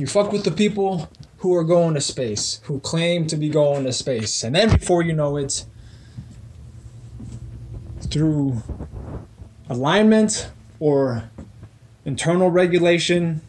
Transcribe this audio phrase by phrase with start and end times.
[0.00, 3.84] You fuck with the people who are going to space, who claim to be going
[3.84, 4.42] to space.
[4.42, 5.66] And then before you know it,
[8.00, 8.62] through
[9.68, 11.28] alignment or
[12.06, 13.42] internal regulation,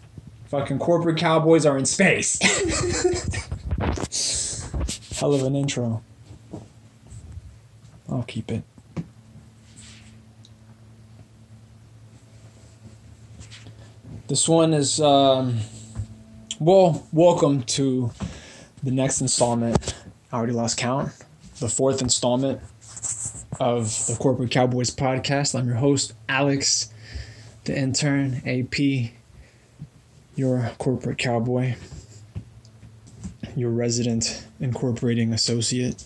[0.48, 2.38] fucking corporate cowboys are in space.
[5.18, 6.04] Hell of an intro.
[8.10, 8.64] I'll keep it.
[14.28, 15.62] This one is, um,
[16.62, 18.12] well, welcome to
[18.84, 19.96] the next installment.
[20.32, 21.12] I already lost count.
[21.60, 22.62] The fourth installment
[23.60, 25.58] of the Corporate Cowboys podcast.
[25.58, 26.94] I'm your host, Alex,
[27.64, 29.10] the intern, AP,
[30.36, 31.74] your corporate cowboy,
[33.56, 36.06] your resident incorporating associate.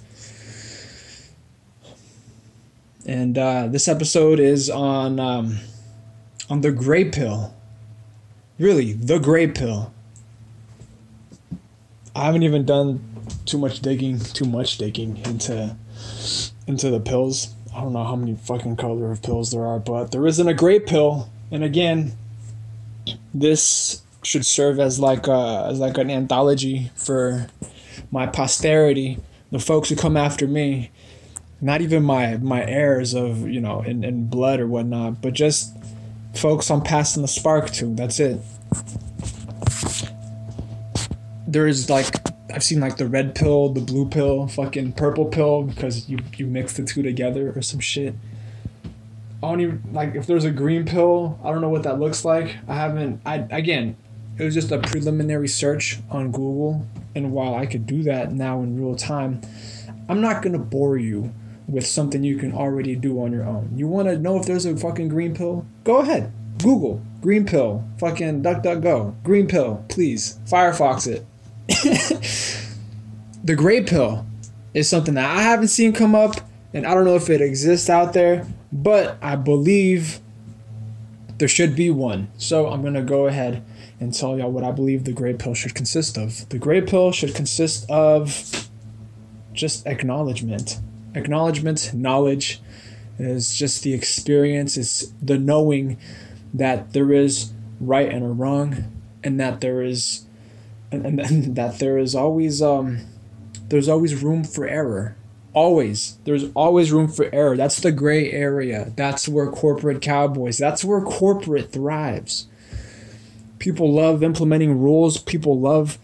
[3.05, 5.57] And uh, this episode is on um,
[6.49, 7.53] on the gray pill.
[8.57, 9.91] Really, the gray pill.
[12.15, 13.01] I haven't even done
[13.45, 15.75] too much digging, too much digging into
[16.65, 17.53] into the pills.
[17.75, 20.53] I don't know how many fucking color of pills there are, but there isn't a
[20.53, 21.29] gray pill.
[21.51, 22.13] And again,
[23.33, 27.47] this should serve as like a, as like an anthology for
[28.11, 29.19] my posterity,
[29.51, 30.91] the folks who come after me.
[31.61, 35.75] Not even my my heirs of you know in, in blood or whatnot, but just
[36.33, 37.93] folks I'm passing the spark to.
[37.93, 38.39] That's it.
[41.55, 42.13] There's like
[42.53, 46.47] I've seen like the red pill, the blue pill, fucking purple pill because you you
[46.47, 48.13] mix the two together or some shit.
[49.41, 51.39] I don't even like if there's a green pill.
[51.45, 52.57] I don't know what that looks like.
[52.67, 53.21] I haven't.
[53.25, 53.95] I again,
[54.37, 58.61] it was just a preliminary search on Google, and while I could do that now
[58.61, 59.39] in real time,
[60.09, 61.33] I'm not gonna bore you
[61.69, 63.71] with something you can already do on your own.
[63.77, 65.65] You want to know if there's a fucking green pill?
[65.85, 66.33] Go ahead.
[66.61, 67.85] Google green pill.
[67.99, 69.23] Fucking DuckDuckGo.
[69.23, 70.37] Green pill, please.
[70.45, 71.25] Firefox it.
[73.43, 74.25] the gray pill
[74.73, 76.35] is something that I haven't seen come up,
[76.73, 80.19] and I don't know if it exists out there, but I believe
[81.37, 82.29] there should be one.
[82.37, 83.63] So I'm gonna go ahead
[83.99, 86.47] and tell y'all what I believe the gray pill should consist of.
[86.49, 88.69] The gray pill should consist of
[89.53, 90.79] just acknowledgement.
[91.13, 92.61] Acknowledgement, knowledge
[93.17, 95.97] is just the experience, is the knowing
[96.53, 98.91] that there is right and a wrong,
[99.23, 100.24] and that there is
[101.03, 102.99] and, and, that there is always um
[103.69, 105.15] there's always room for error.
[105.53, 106.17] Always.
[106.25, 107.55] There's always room for error.
[107.55, 108.91] That's the gray area.
[108.95, 112.47] That's where corporate cowboys that's where corporate thrives.
[113.59, 115.17] People love implementing rules.
[115.17, 115.97] People love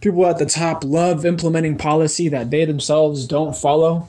[0.00, 4.08] people at the top love implementing policy that they themselves don't follow.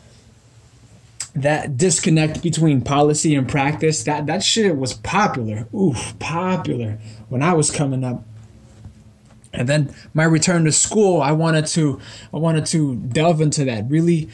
[1.35, 5.67] That disconnect between policy and practice that that shit was popular.
[5.73, 6.97] Oof popular.
[7.29, 8.23] When i was coming up
[9.57, 11.99] and then my return to school i wanted to
[12.33, 14.29] i wanted to delve into that really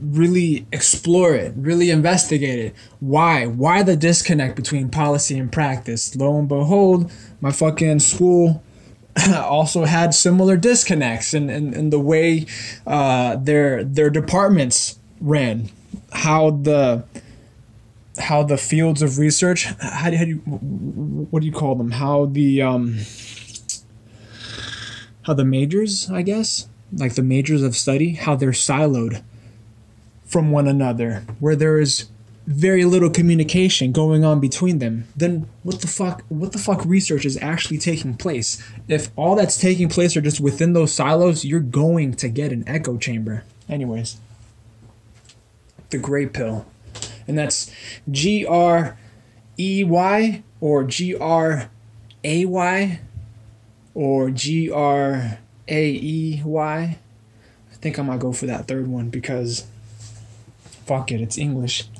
[0.00, 2.74] really explore it really investigate it.
[3.00, 3.46] Why?
[3.46, 6.14] Why the disconnect between policy and practice?
[6.16, 8.62] Lo and behold my fucking school
[9.34, 12.46] also had similar disconnects in, in, in the way
[12.86, 15.68] uh, their their departments ran.
[16.12, 17.04] How the
[18.18, 21.92] how the fields of research how do, how do you what do you call them?
[21.92, 22.98] How the um
[25.22, 29.22] how the majors, I guess, like the majors of study, how they're siloed
[30.24, 32.08] from one another, where there is
[32.46, 37.24] very little communication going on between them, then what the fuck what the fuck research
[37.24, 38.62] is actually taking place?
[38.88, 42.64] If all that's taking place are just within those silos, you're going to get an
[42.66, 43.44] echo chamber.
[43.68, 44.16] Anyways,
[45.90, 46.66] the gray pill.
[47.28, 47.70] And that's
[48.10, 48.98] G R
[49.58, 51.70] E Y or G R
[52.24, 53.00] A Y
[53.94, 55.38] or G R
[55.68, 56.98] A E Y.
[57.70, 59.66] I think I might go for that third one because
[60.86, 61.84] fuck it, it's English.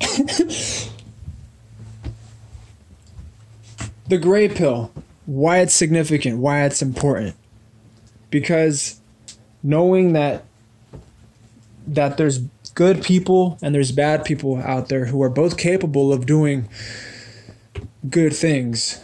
[4.07, 4.91] the gray pill,
[5.25, 7.35] why it's significant, why it's important.
[8.29, 8.99] Because
[9.61, 10.45] knowing that
[11.85, 12.39] that there's
[12.75, 16.67] good people and there's bad people out there who are both capable of doing
[18.09, 19.01] good things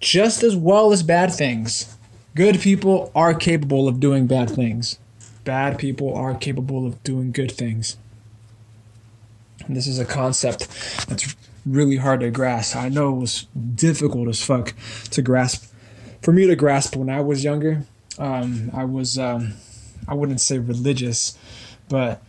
[0.00, 1.96] just as well as bad things.
[2.34, 4.98] Good people are capable of doing bad things.
[5.44, 7.96] Bad people are capable of doing good things.
[9.66, 10.68] And this is a concept
[11.08, 11.34] that's
[11.66, 12.76] really hard to grasp.
[12.76, 14.74] I know it was difficult as fuck
[15.10, 15.72] to grasp.
[16.22, 17.84] For me to grasp when I was younger,
[18.18, 19.54] um, I was, um,
[20.06, 21.36] I wouldn't say religious,
[21.88, 22.22] but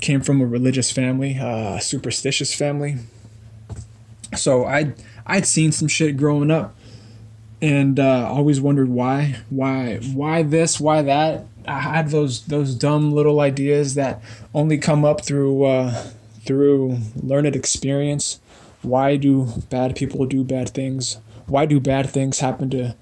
[0.00, 2.96] came from a religious family, uh, a superstitious family.
[4.36, 4.92] So I
[5.26, 6.74] I'd seen some shit growing up
[7.62, 11.46] and uh, always wondered why, why, why this, why that.
[11.66, 14.22] I had those those dumb little ideas that
[14.54, 15.92] only come up through uh,
[16.44, 18.38] through learned experience.
[18.82, 21.18] Why do bad people do bad things?
[21.46, 22.94] Why do bad things happen to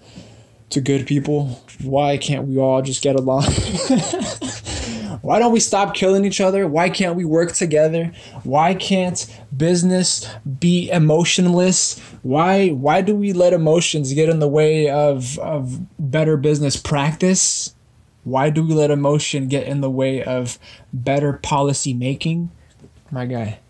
[0.71, 1.61] to good people?
[1.83, 3.47] Why can't we all just get along?
[5.23, 6.67] Why don't we stop killing each other?
[6.67, 8.13] Why can't we work together?
[8.43, 9.25] Why can't
[9.57, 10.29] business
[10.59, 11.99] be emotionless?
[12.23, 17.75] Why why do we let emotions get in the way of of better business practice?
[18.25, 20.59] Why do we let emotion get in the way of
[20.93, 22.51] better policy making?
[23.11, 23.61] My guy.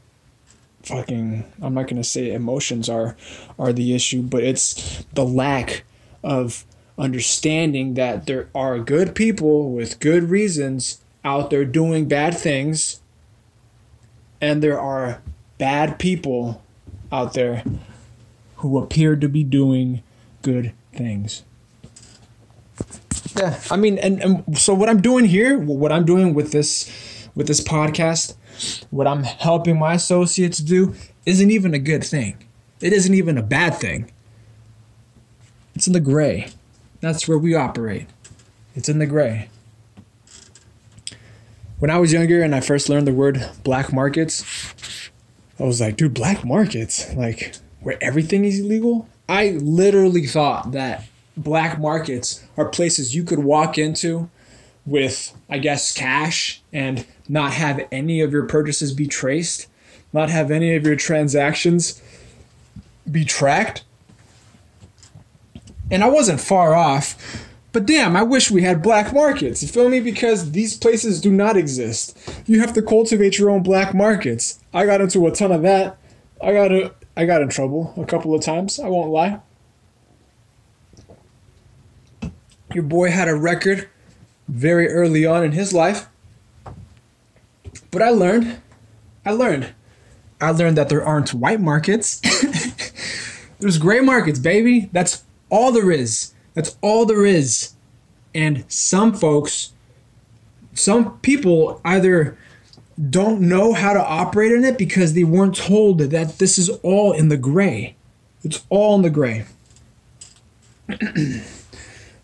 [0.84, 3.14] Fucking I'm not to say emotions are
[3.58, 5.84] are the issue, but it's the lack
[6.24, 6.64] of
[6.98, 13.00] understanding that there are good people with good reasons out there doing bad things,
[14.40, 15.22] and there are
[15.58, 16.62] bad people
[17.10, 17.62] out there
[18.56, 20.02] who appear to be doing
[20.42, 21.44] good things.
[23.36, 27.28] Yeah, I mean, and, and so what I'm doing here, what I'm doing with this,
[27.34, 28.34] with this podcast,
[28.90, 30.94] what I'm helping my associates do,
[31.24, 32.36] isn't even a good thing.
[32.80, 34.10] It isn't even a bad thing.
[35.74, 36.48] It's in the gray.
[37.00, 38.06] That's where we operate.
[38.74, 39.48] It's in the gray
[41.82, 45.10] when I was younger and I first learned the word black markets,
[45.58, 49.08] I was like, dude, black markets, like where everything is illegal.
[49.28, 51.06] I literally thought that
[51.36, 54.30] black markets are places you could walk into
[54.86, 59.66] with, I guess, cash and not have any of your purchases be traced,
[60.12, 62.00] not have any of your transactions
[63.10, 63.82] be tracked.
[65.90, 69.62] And I wasn't far off but damn, I wish we had black markets.
[69.62, 70.00] You feel me?
[70.00, 72.16] Because these places do not exist.
[72.46, 74.58] You have to cultivate your own black markets.
[74.74, 75.96] I got into a ton of that.
[76.42, 78.78] I got a, I got in trouble a couple of times.
[78.78, 79.40] I won't lie.
[82.74, 83.88] Your boy had a record
[84.48, 86.08] very early on in his life.
[87.90, 88.60] But I learned.
[89.24, 89.74] I learned.
[90.40, 92.20] I learned that there aren't white markets.
[93.60, 94.90] There's gray markets, baby.
[94.92, 96.31] That's all there is.
[96.54, 97.74] That's all there is.
[98.34, 99.72] And some folks,
[100.74, 102.38] some people either
[103.10, 107.12] don't know how to operate in it because they weren't told that this is all
[107.12, 107.96] in the gray.
[108.44, 109.44] It's all in the gray.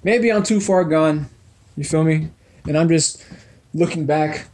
[0.04, 1.28] Maybe I'm too far gone.
[1.76, 2.30] You feel me?
[2.66, 3.24] And I'm just
[3.72, 4.48] looking back,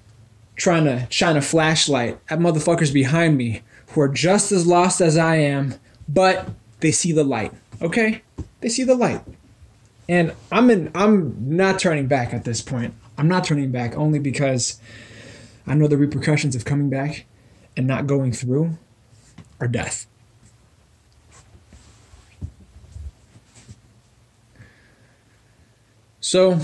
[0.56, 5.16] trying to shine a flashlight at motherfuckers behind me who are just as lost as
[5.16, 5.74] I am,
[6.08, 6.48] but
[6.80, 7.52] they see the light.
[7.80, 8.22] Okay?
[8.60, 9.22] They see the light.
[10.08, 12.94] And I'm in I'm not turning back at this point.
[13.16, 14.80] I'm not turning back only because
[15.66, 17.24] I know the repercussions of coming back
[17.76, 18.78] and not going through
[19.60, 20.06] are death.
[26.20, 26.60] So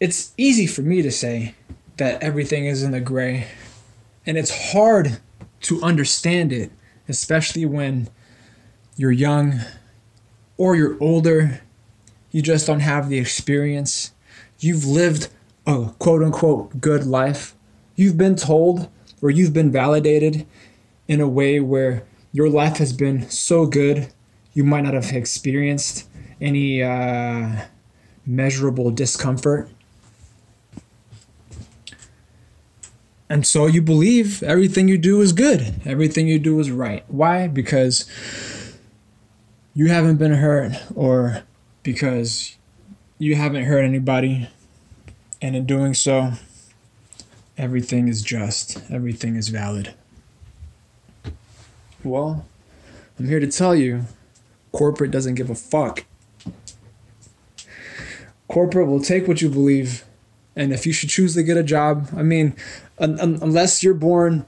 [0.00, 1.54] it's easy for me to say
[1.98, 3.46] that everything is in the gray,
[4.26, 5.20] and it's hard
[5.62, 6.70] to understand it,
[7.08, 8.08] especially when
[8.96, 9.60] you're young
[10.56, 11.60] or you're older,
[12.30, 14.12] you just don't have the experience.
[14.58, 15.28] You've lived
[15.66, 17.54] a quote unquote good life.
[17.94, 18.88] You've been told
[19.22, 20.46] or you've been validated
[21.08, 24.08] in a way where your life has been so good,
[24.52, 26.08] you might not have experienced
[26.40, 27.64] any uh,
[28.26, 29.70] measurable discomfort.
[33.28, 37.04] And so you believe everything you do is good, everything you do is right.
[37.08, 37.48] Why?
[37.48, 38.08] Because
[39.76, 41.42] you haven't been hurt or
[41.82, 42.56] because
[43.18, 44.48] you haven't hurt anybody
[45.42, 46.32] and in doing so
[47.58, 49.92] everything is just everything is valid.
[52.02, 52.46] Well
[53.18, 54.06] i'm here to tell you
[54.72, 56.04] corporate doesn't give a fuck.
[58.48, 60.04] Corporate will take what you believe
[60.56, 62.56] and if you should choose to get a job i mean
[62.98, 64.46] un- un- unless you're born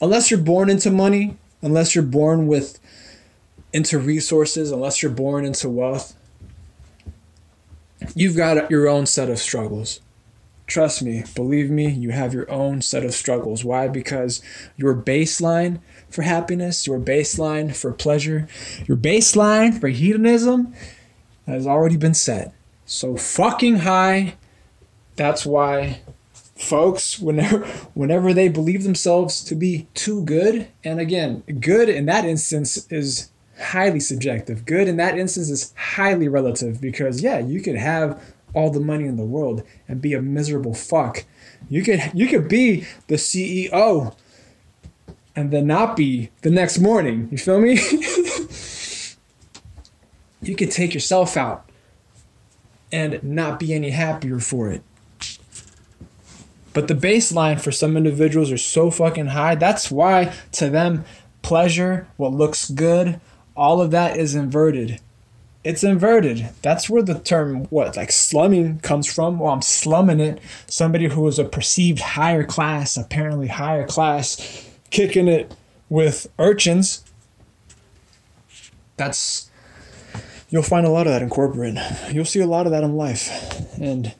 [0.00, 2.78] unless you're born into money unless you're born with
[3.72, 6.14] into resources, unless you're born into wealth,
[8.14, 10.00] you've got your own set of struggles.
[10.66, 13.64] Trust me, believe me, you have your own set of struggles.
[13.64, 13.88] Why?
[13.88, 14.40] Because
[14.76, 18.48] your baseline for happiness, your baseline for pleasure,
[18.86, 20.72] your baseline for hedonism
[21.46, 22.54] has already been set.
[22.86, 24.34] So fucking high.
[25.16, 26.00] That's why
[26.56, 27.58] folks whenever
[27.94, 33.31] whenever they believe themselves to be too good, and again, good in that instance is
[33.62, 34.64] highly subjective.
[34.64, 38.22] Good in that instance is highly relative because yeah, you could have
[38.54, 41.24] all the money in the world and be a miserable fuck.
[41.68, 44.14] You could you could be the CEO
[45.34, 47.28] and then not be the next morning.
[47.30, 47.72] You feel me?
[50.42, 51.68] you could take yourself out
[52.90, 54.82] and not be any happier for it.
[56.74, 59.54] But the baseline for some individuals are so fucking high.
[59.54, 61.04] That's why to them,
[61.42, 63.20] pleasure, what looks good,
[63.56, 65.00] all of that is inverted.
[65.64, 66.48] It's inverted.
[66.62, 69.38] That's where the term what like slumming comes from.
[69.38, 70.40] Well, I'm slumming it.
[70.66, 75.54] Somebody who is a perceived higher class, apparently higher class, kicking it
[75.88, 77.04] with urchins.
[78.96, 79.50] That's
[80.50, 81.76] you'll find a lot of that in corporate.
[82.10, 83.78] You'll see a lot of that in life.
[83.80, 84.14] And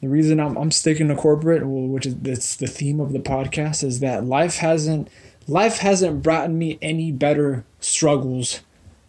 [0.00, 3.84] the reason I'm, I'm sticking to corporate, which is it's the theme of the podcast,
[3.84, 5.08] is that life hasn't
[5.48, 8.60] life hasn't brought me any better struggles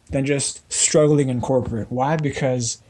[0.09, 1.91] than just struggling in corporate.
[1.91, 2.15] Why?
[2.15, 2.81] Because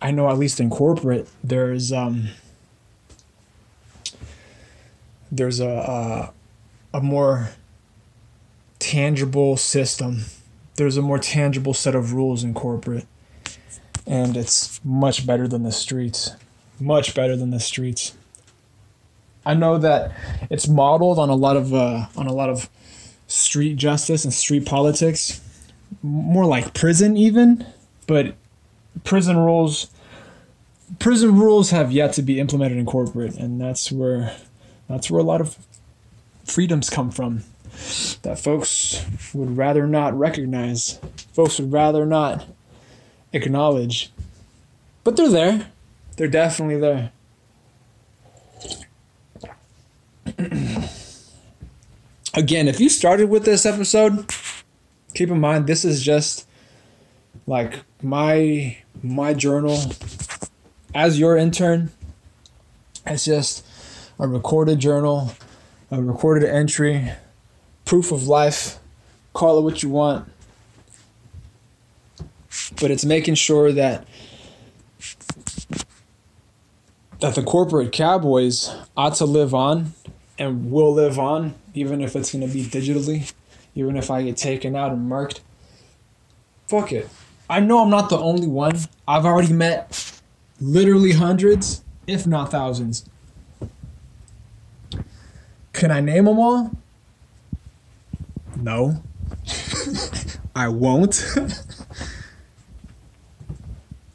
[0.00, 2.28] I know at least in corporate there's um
[5.30, 6.32] there's a
[6.92, 7.50] a, a more
[8.78, 10.24] tangible system.
[10.76, 13.06] There's a more tangible set of rules in corporate.
[14.06, 16.32] And it's much better than the streets.
[16.78, 18.14] Much better than the streets.
[19.44, 20.12] I know that
[20.50, 22.68] it's modeled on a lot of uh, on a lot of
[23.26, 25.40] street justice and street politics
[26.02, 27.66] more like prison even,
[28.06, 28.34] but
[29.04, 29.90] prison rules
[30.98, 34.32] prison rules have yet to be implemented in corporate and that's where
[34.88, 35.56] that's where a lot of
[36.44, 37.42] freedoms come from
[38.22, 39.04] that folks
[39.34, 40.98] would rather not recognize
[41.32, 42.46] folks would rather not
[43.32, 44.10] acknowledge.
[45.04, 45.66] But they're there.
[46.16, 47.12] They're definitely there
[52.36, 54.30] again if you started with this episode
[55.14, 56.46] keep in mind this is just
[57.46, 59.78] like my my journal.
[60.94, 61.90] As your intern
[63.06, 63.66] it's just
[64.18, 65.32] a recorded journal
[65.90, 67.10] a recorded entry
[67.84, 68.78] proof of life
[69.32, 70.26] call it what you want.
[72.80, 74.06] But it's making sure that
[77.20, 79.92] that the corporate cowboys ought to live on
[80.38, 83.32] and will live on even if it's going to be digitally
[83.76, 85.42] even if I get taken out and marked.
[86.66, 87.08] Fuck it.
[87.48, 88.76] I know I'm not the only one.
[89.06, 90.20] I've already met
[90.60, 93.04] literally hundreds, if not thousands.
[95.72, 96.72] Can I name them all?
[98.56, 99.02] No.
[100.56, 101.22] I won't.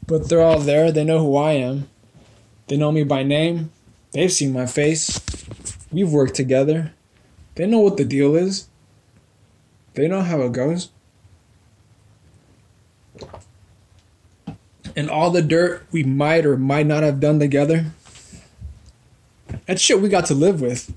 [0.06, 0.90] but they're all there.
[0.90, 1.88] They know who I am.
[2.66, 3.70] They know me by name.
[4.10, 5.20] They've seen my face.
[5.92, 6.92] We've worked together.
[7.54, 8.68] They know what the deal is.
[9.94, 10.90] They know how it goes.
[14.96, 17.86] And all the dirt we might or might not have done together.
[19.68, 20.92] It's shit we got to live with.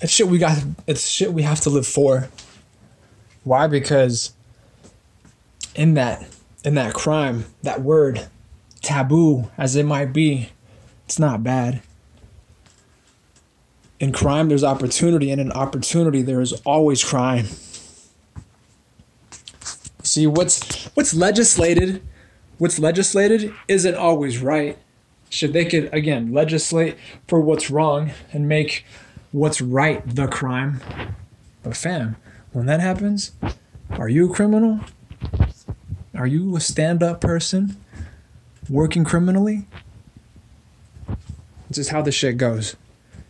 [0.00, 2.28] It's shit we got it's shit we have to live for.
[3.44, 3.66] Why?
[3.66, 4.32] Because
[5.74, 6.26] in that
[6.64, 8.28] in that crime, that word,
[8.80, 10.50] taboo as it might be,
[11.04, 11.82] it's not bad.
[14.02, 17.46] In crime, there's opportunity, and in opportunity, there is always crime.
[20.02, 22.02] See what's what's legislated,
[22.58, 24.76] what's legislated isn't always right.
[25.30, 26.96] Should they could again legislate
[27.28, 28.84] for what's wrong and make
[29.30, 30.80] what's right the crime.
[31.62, 32.16] But fam,
[32.50, 33.30] when that happens,
[33.90, 34.80] are you a criminal?
[36.12, 37.76] Are you a stand-up person
[38.68, 39.68] working criminally?
[41.68, 42.74] It's just how the shit goes.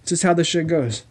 [0.02, 1.04] It's just how the shit goes.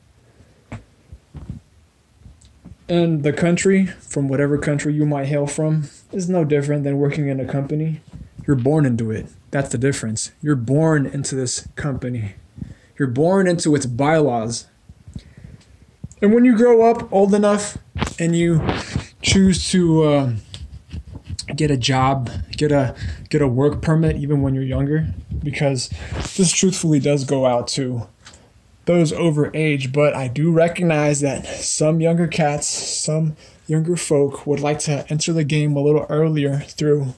[2.90, 7.30] And the country, from whatever country you might hail from, is no different than working
[7.30, 8.02] in a company.
[8.46, 9.28] You're born into it.
[9.50, 10.34] That's the difference.
[10.42, 12.34] You're born into this company.
[12.98, 14.68] You're born into its bylaws.
[16.22, 17.78] And when you grow up old enough
[18.20, 18.62] and you
[19.22, 20.34] choose to uh,
[21.56, 22.94] get a job, get a
[23.30, 25.90] get a work permit, even when you're younger, because
[26.36, 28.08] this truthfully does go out to
[28.92, 34.60] those over age, but I do recognize that some younger cats, some younger folk would
[34.60, 37.14] like to enter the game a little earlier through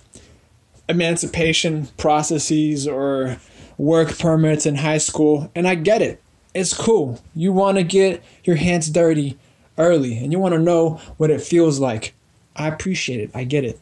[0.87, 3.37] emancipation processes or
[3.77, 6.21] work permits in high school, and I get it.
[6.53, 7.19] It's cool.
[7.33, 9.37] You want to get your hands dirty
[9.77, 12.13] early and you want to know what it feels like.
[12.55, 13.31] I appreciate it.
[13.33, 13.79] I get it.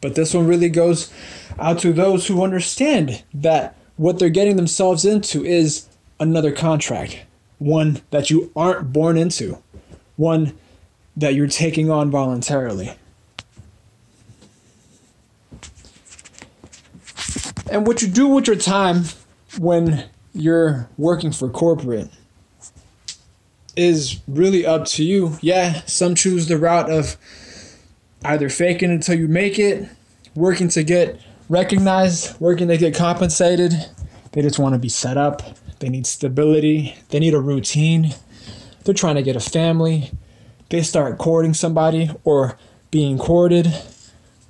[0.00, 1.12] But this one really goes
[1.60, 5.86] out to those who understand that what they're getting themselves into is
[6.18, 7.20] another contract,
[7.58, 9.58] one that you aren't born into,
[10.16, 10.56] one
[11.14, 12.94] that you're taking on voluntarily.
[17.70, 19.04] And what you do with your time
[19.58, 22.08] when you're working for corporate
[23.76, 25.36] is really up to you.
[25.42, 27.18] Yeah, some choose the route of
[28.24, 29.90] either faking until you make it,
[30.34, 33.74] working to get recognized, working to get compensated.
[34.32, 35.42] They just want to be set up.
[35.80, 36.94] They need stability.
[37.10, 38.14] They need a routine.
[38.84, 40.12] They're trying to get a family.
[40.70, 42.56] They start courting somebody or
[42.92, 43.72] being courted,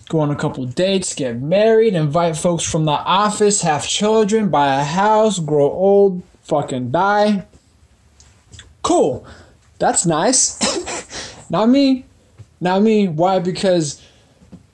[0.09, 4.81] go on a couple dates, get married, invite folks from the office, have children, buy
[4.81, 7.47] a house, grow old, fucking die.
[8.83, 9.27] Cool.
[9.79, 10.59] That's nice.
[11.51, 12.05] Not me.
[12.61, 13.09] Not me.
[13.09, 13.39] Why?
[13.39, 14.03] Because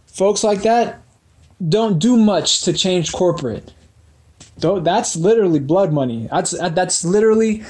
[0.07, 1.01] folks like that
[1.67, 3.73] don't do much to change corporate.
[4.59, 6.29] Though that's literally blood money.
[6.31, 7.65] That's uh, that's literally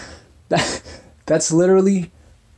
[0.48, 0.82] that,
[1.26, 2.10] that's literally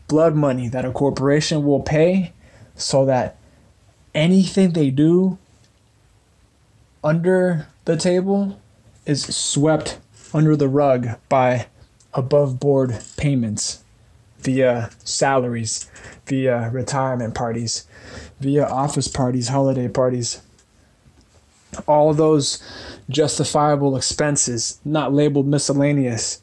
[0.06, 2.32] blood money that a corporation will pay
[2.75, 3.37] so that
[4.14, 5.38] anything they do
[7.04, 8.58] under the table
[9.06, 9.99] is swept
[10.35, 11.66] under the rug by
[12.14, 13.85] above board payments
[14.40, 15.90] via salaries,
[16.26, 17.87] via retirement parties,
[18.40, 20.40] via office parties, holiday parties.
[21.87, 22.62] All those
[23.08, 26.42] justifiable expenses, not labeled miscellaneous.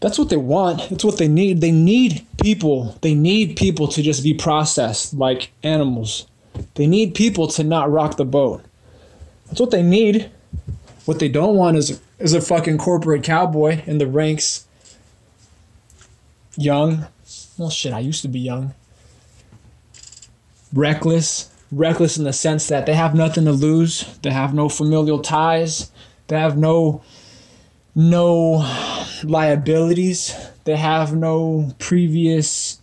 [0.00, 0.92] That's what they want.
[0.92, 1.60] It's what they need.
[1.60, 2.98] They need people.
[3.00, 6.26] They need people to just be processed like animals.
[6.74, 8.62] They need people to not rock the boat.
[9.46, 10.30] That's what they need.
[11.04, 14.66] What they don't want is is a fucking corporate cowboy in the ranks.
[16.56, 17.06] Young.
[17.58, 18.74] Well shit, I used to be young.
[20.72, 21.50] Reckless.
[21.74, 24.04] Reckless in the sense that they have nothing to lose.
[24.22, 25.90] They have no familial ties.
[26.28, 27.02] They have no
[27.96, 28.64] no
[29.24, 30.34] liabilities.
[30.62, 32.80] They have no previous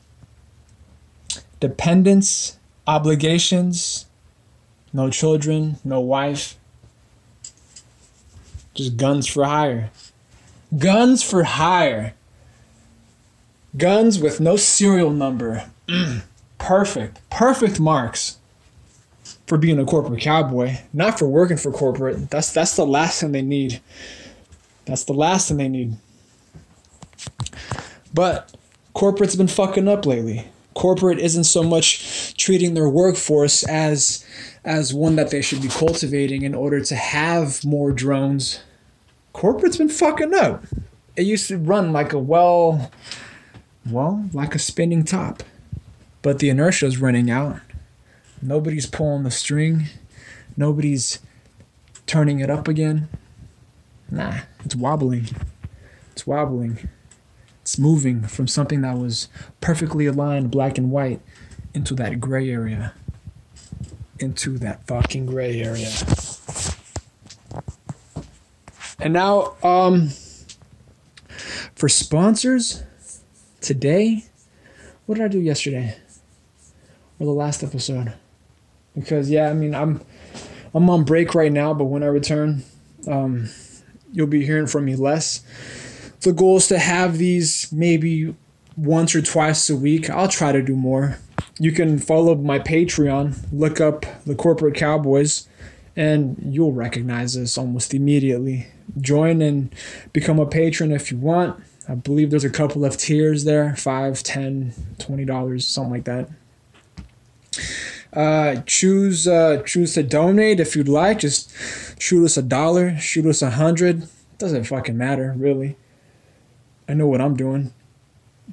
[1.62, 4.08] dependents, obligations,
[4.92, 6.58] no children, no wife.
[8.74, 9.90] Just guns for hire.
[10.78, 12.14] Guns for hire.
[13.78, 15.70] Guns with no serial number.
[16.58, 17.22] Perfect.
[17.30, 18.38] Perfect marks
[19.52, 22.30] for being a corporate cowboy, not for working for corporate.
[22.30, 23.82] That's that's the last thing they need.
[24.86, 25.98] That's the last thing they need.
[28.14, 28.56] But
[28.94, 30.48] corporate's been fucking up lately.
[30.74, 34.26] Corporate isn't so much treating their workforce as
[34.64, 38.62] as one that they should be cultivating in order to have more drones.
[39.34, 40.64] Corporate's been fucking up.
[41.18, 42.90] It used to run like a well
[43.86, 45.44] well, like a spinning top.
[46.22, 47.60] But the inertia is running out.
[48.42, 49.88] Nobody's pulling the string.
[50.58, 51.20] Nobody's
[52.08, 53.08] turning it up again.
[54.10, 55.28] Nah, it's wobbling.
[56.12, 56.90] It's wobbling.
[57.62, 59.28] It's moving from something that was
[59.62, 61.22] perfectly aligned, black and white,
[61.74, 62.94] into that gray area.
[64.20, 65.92] Into that fucking gray area.
[69.00, 70.10] And now, um,
[71.76, 72.84] for sponsors,
[73.62, 74.26] today,
[75.06, 75.96] what did I do yesterday?
[77.20, 78.14] Or the last episode?
[78.96, 80.02] Because yeah, I mean, I'm
[80.74, 82.64] I'm on break right now, but when I return,
[83.08, 83.50] um,
[84.12, 85.44] you'll be hearing from me less.
[86.22, 88.36] The goal is to have these maybe
[88.78, 90.10] once or twice a week.
[90.10, 91.18] I'll try to do more.
[91.60, 95.48] You can follow my Patreon, look up the Corporate Cowboys,
[95.96, 98.68] and you'll recognize us almost immediately.
[99.00, 99.74] Join and
[100.14, 101.62] become a patron if you want.
[101.88, 106.30] I believe there's a couple of tiers there five, ten, twenty dollars, something like that.
[108.14, 111.20] Uh, choose uh, choose to donate if you'd like.
[111.20, 111.54] Just
[112.02, 114.08] shoot us a dollar, shoot us a hundred.
[114.38, 115.78] Doesn't fucking matter, really.
[116.90, 117.74] I know what I'm doing,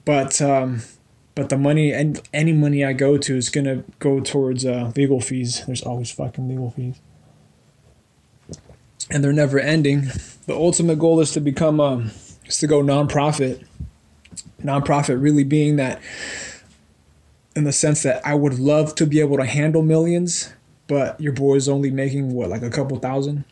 [0.05, 0.83] but um,
[1.35, 5.21] but the money and any money I go to is gonna go towards uh, legal
[5.21, 5.65] fees.
[5.67, 7.01] There's always fucking legal fees,
[9.11, 10.11] and they're never ending.
[10.47, 12.13] The ultimate goal is to become um,
[12.47, 13.65] is to go nonprofit.
[14.63, 16.01] Nonprofit really being that
[17.59, 20.55] in the sense that I would love to be able to handle millions,
[20.87, 23.45] but your boy is only making what like a couple thousand.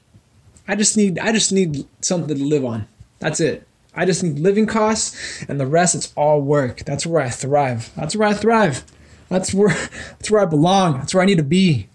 [0.69, 2.87] I just need I just need something to live on.
[3.19, 3.67] That's it.
[3.97, 6.85] I just need living costs and the rest it's all work.
[6.85, 7.93] That's where I thrive.
[7.97, 8.85] That's where I thrive.
[9.29, 9.71] That's where
[10.11, 10.99] that's where I belong.
[10.99, 11.89] That's where I need to be.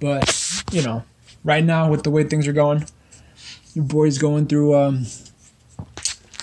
[0.00, 1.02] But, you know,
[1.44, 2.84] right now with the way things are going,
[3.72, 5.06] your boy's going through um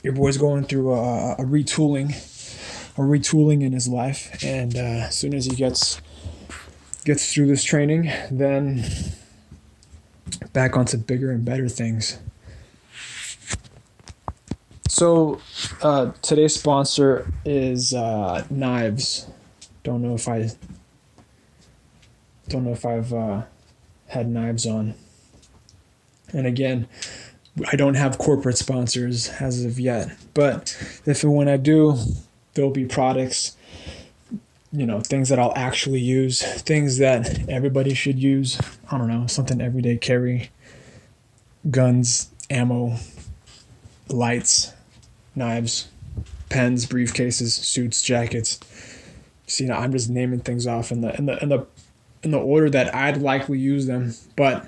[0.02, 2.12] your boy's going through a, a retooling
[2.98, 6.02] a retooling in his life, and uh, as soon as he gets
[7.04, 8.84] gets through this training, then
[10.54, 12.18] back onto bigger and better things.
[14.88, 15.42] So
[15.82, 19.28] uh, today's sponsor is uh, knives.
[19.84, 20.50] Don't know if I
[22.48, 23.44] don't know if I've uh,
[24.08, 24.96] had knives on.
[26.32, 26.88] And again,
[27.72, 31.98] I don't have corporate sponsors as of yet, but if and when I do,
[32.56, 33.56] there'll be products
[34.76, 38.60] you know, things that I'll actually use, things that everybody should use.
[38.92, 40.50] I don't know, something everyday carry,
[41.72, 42.98] guns, ammo,
[44.10, 44.74] lights,
[45.34, 45.88] knives,
[46.50, 48.60] pens, briefcases, suits, jackets.
[49.48, 51.66] See, now I'm just naming things off in the in the in the
[52.24, 54.68] in the order that I'd likely use them, but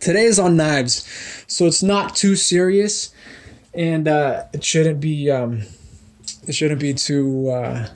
[0.00, 1.08] today is on knives,
[1.46, 3.14] so it's not too serious,
[3.72, 5.62] and uh, it shouldn't be um,
[6.46, 7.88] it shouldn't be too uh,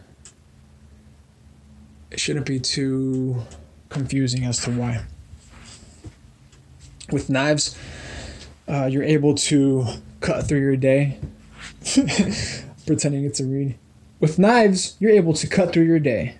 [2.10, 3.42] it shouldn't be too
[3.88, 5.02] confusing as to why.
[7.10, 7.76] With knives,
[8.68, 9.84] uh, you're able to
[10.20, 11.18] cut through your day.
[12.86, 13.76] Pretending it's a read.
[14.20, 16.36] With knives, you're able to cut through your day.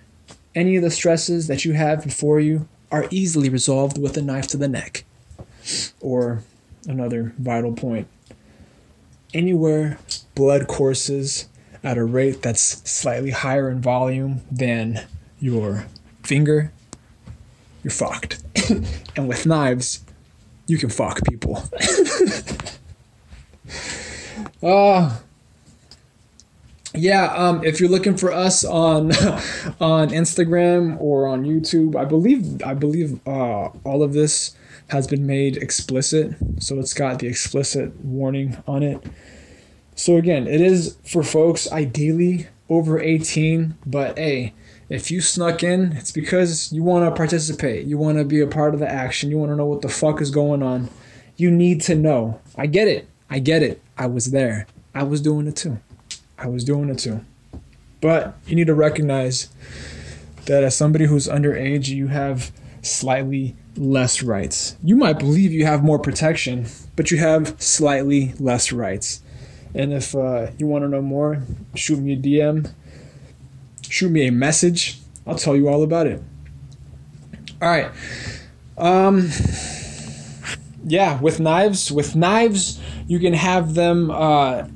[0.53, 4.47] Any of the stresses that you have before you are easily resolved with a knife
[4.47, 5.03] to the neck.
[5.99, 6.43] Or
[6.87, 8.07] another vital point.
[9.33, 9.99] Anywhere
[10.33, 11.47] blood courses
[11.85, 15.05] at a rate that's slightly higher in volume than
[15.39, 15.85] your
[16.23, 16.73] finger,
[17.83, 18.43] you're fucked.
[19.15, 20.03] and with knives,
[20.65, 21.63] you can fuck people.
[24.63, 25.15] uh
[26.97, 29.11] yeah, um, if you're looking for us on
[29.81, 34.55] on Instagram or on YouTube, I believe I believe uh, all of this
[34.87, 39.05] has been made explicit, so it's got the explicit warning on it.
[39.95, 44.53] So again, it is for folks ideally over 18, but hey,
[44.89, 47.87] if you snuck in, it's because you want to participate.
[47.87, 49.31] You want to be a part of the action.
[49.31, 50.89] You want to know what the fuck is going on.
[51.37, 52.39] You need to know.
[52.57, 53.07] I get it.
[53.29, 53.81] I get it.
[53.97, 54.67] I was there.
[54.93, 55.79] I was doing it too.
[56.37, 57.21] I was doing it too.
[58.01, 59.49] But you need to recognize
[60.45, 64.75] that as somebody who's underage, you have slightly less rights.
[64.83, 69.21] You might believe you have more protection, but you have slightly less rights.
[69.75, 71.43] And if uh, you want to know more,
[71.75, 72.71] shoot me a DM,
[73.81, 74.99] shoot me a message.
[75.27, 76.23] I'll tell you all about it.
[77.61, 77.91] All right.
[78.77, 79.29] Um,
[80.85, 84.11] yeah, with knives, with knives, you can have them.
[84.11, 84.67] Uh,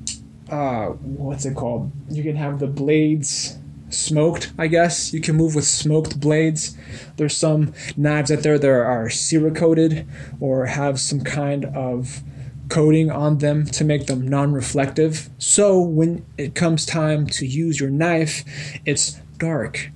[0.49, 1.91] uh, what's it called?
[2.09, 3.57] You can have the blades
[3.89, 5.13] smoked, I guess.
[5.13, 6.77] You can move with smoked blades.
[7.17, 10.07] There's some knives out there that are cerakoted
[10.39, 12.21] or have some kind of
[12.69, 15.29] coating on them to make them non-reflective.
[15.37, 18.43] So when it comes time to use your knife,
[18.85, 19.89] it's dark.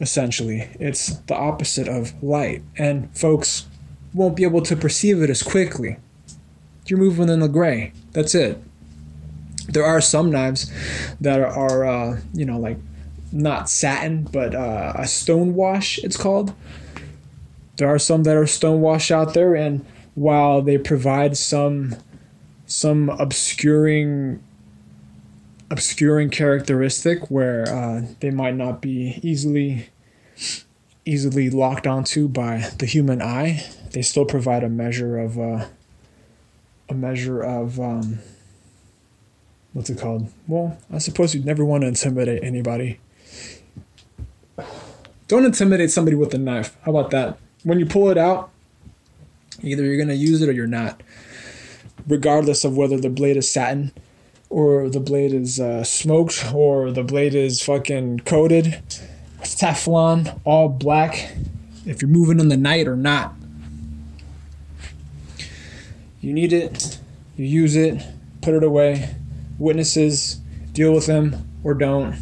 [0.00, 3.66] Essentially, it's the opposite of light, and folks
[4.14, 5.98] won't be able to perceive it as quickly.
[6.86, 7.92] You're moving in the gray.
[8.12, 8.60] That's it
[9.72, 10.70] there are some knives
[11.20, 12.78] that are, uh, you know, like
[13.32, 16.52] not satin, but uh, a stone wash, it's called.
[17.76, 19.86] There are some that are stone wash out there, and
[20.20, 21.96] while they provide some
[22.66, 24.42] some obscuring
[25.70, 29.88] obscuring characteristic where uh, they might not be easily
[31.06, 35.64] easily locked onto by the human eye, they still provide a measure of uh,
[36.90, 38.18] a measure of um,
[39.72, 40.30] what's it called?
[40.46, 43.00] Well, I suppose you'd never want to intimidate anybody.
[45.28, 46.76] Don't intimidate somebody with a knife.
[46.82, 47.38] How about that?
[47.62, 48.49] When you pull it out,
[49.62, 51.02] either you're going to use it or you're not.
[52.06, 53.92] Regardless of whether the blade is satin
[54.48, 58.80] or the blade is uh, smoked or the blade is fucking coated,
[59.38, 61.32] it's Teflon, all black,
[61.86, 63.34] if you're moving in the night or not.
[66.20, 66.98] You need it,
[67.36, 68.02] you use it,
[68.42, 69.14] put it away,
[69.58, 70.40] witnesses,
[70.72, 72.16] deal with them or don't.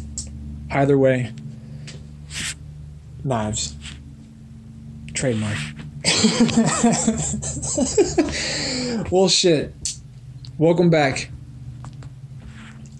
[0.71, 1.33] Either way,
[3.23, 3.75] knives.
[5.13, 5.57] Trademark.
[9.09, 9.73] well, shit.
[10.57, 11.31] Welcome back.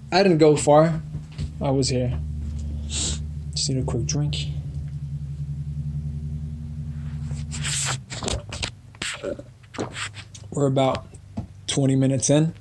[0.10, 1.02] I didn't go far.
[1.62, 2.18] I was here.
[2.88, 4.38] Just need a quick drink.
[10.52, 11.06] We're about
[11.68, 12.54] 20 minutes in.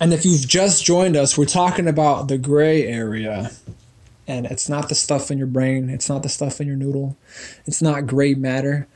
[0.00, 3.50] And if you've just joined us, we're talking about the gray area.
[4.26, 7.16] And it's not the stuff in your brain, it's not the stuff in your noodle.
[7.66, 8.88] It's not gray matter,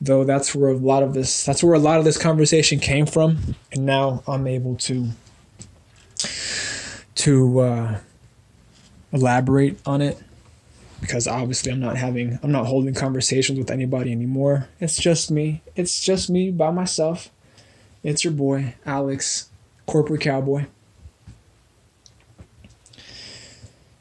[0.00, 3.06] though that's where a lot of this that's where a lot of this conversation came
[3.06, 3.56] from.
[3.72, 5.08] And now I'm able to
[7.16, 7.98] to uh,
[9.12, 10.18] elaborate on it
[11.00, 14.68] because obviously I'm not having I'm not holding conversations with anybody anymore.
[14.80, 15.62] It's just me.
[15.74, 17.30] It's just me by myself.
[18.02, 19.48] It's your boy Alex
[19.86, 20.66] corporate cowboy.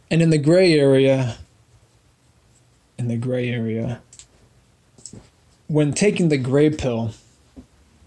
[0.09, 1.37] And in the gray area,
[2.97, 4.01] in the gray area,
[5.67, 7.11] when taking the gray pill,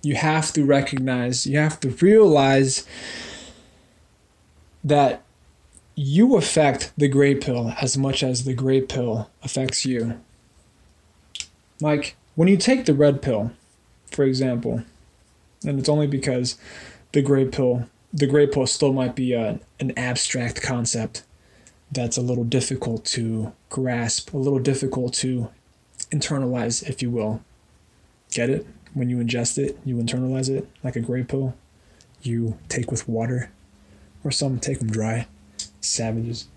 [0.03, 2.87] you have to recognize, you have to realize
[4.85, 5.23] that
[5.97, 10.21] you affect the gray pill as much as the gray pill affects you.
[11.81, 13.51] Like when you take the red pill,
[14.07, 14.85] for example,
[15.67, 16.57] and it's only because
[17.13, 21.25] the gray pill, the gray pill still might be a, an abstract concept
[21.91, 25.51] that's a little difficult to grasp, a little difficult to
[26.11, 27.43] internalize, if you will.
[28.31, 28.67] Get it?
[28.95, 31.55] When you ingest it, you internalize it like a gray pill.
[32.23, 33.51] You take with water,
[34.25, 35.27] or some take them dry
[35.81, 36.49] savages.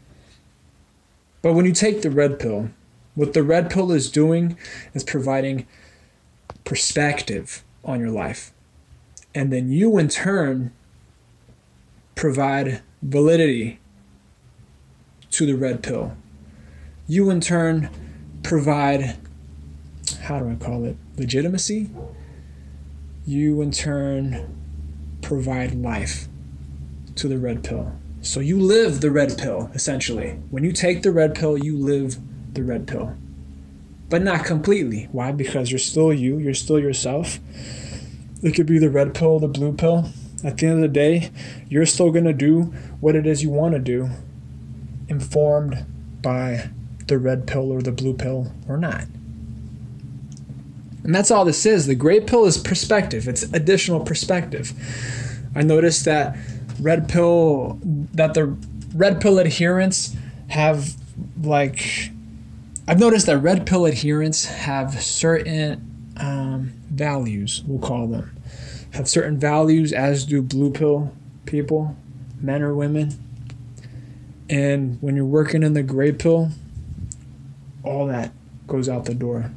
[1.42, 2.70] But when you take the red pill,
[3.16, 4.58] what the red pill is doing
[4.94, 5.68] is providing
[6.64, 8.52] perspective on your life.
[9.34, 10.72] And then you, in turn,
[12.16, 13.80] provide validity
[15.32, 16.16] to the red pill.
[17.08, 17.90] You, in turn,
[18.44, 19.18] provide,
[20.22, 21.90] how do I call it, legitimacy?
[23.26, 24.58] You, in turn,
[25.22, 26.28] provide life
[27.16, 27.94] to the red pill.
[28.22, 30.40] So you live the red pill, essentially.
[30.50, 32.18] When you take the red pill, you live
[32.54, 33.16] the red pill.
[34.10, 35.08] But not completely.
[35.12, 35.32] Why?
[35.32, 37.40] Because you're still you, you're still yourself.
[38.44, 40.10] It could be the red pill, the blue pill.
[40.44, 41.32] At the end of the day,
[41.70, 44.10] you're still going to do what it is you want to do,
[45.12, 45.86] informed
[46.22, 46.70] by
[47.08, 49.04] the red pill or the blue pill or not.
[51.04, 51.86] And that's all this is.
[51.86, 54.74] The gray pill is perspective, it's additional perspective.
[55.54, 56.38] I noticed that
[56.80, 58.58] red pill that the
[58.96, 60.16] red pill adherents
[60.48, 60.96] have
[61.44, 62.10] like
[62.88, 68.36] I've noticed that red pill adherents have certain um, values, we'll call them,
[68.94, 71.14] have certain values, as do blue pill
[71.46, 71.96] people,
[72.40, 73.12] men or women.
[74.52, 76.52] And when you're working in the gray pill,
[77.84, 78.32] all that
[78.68, 79.52] goes out the door.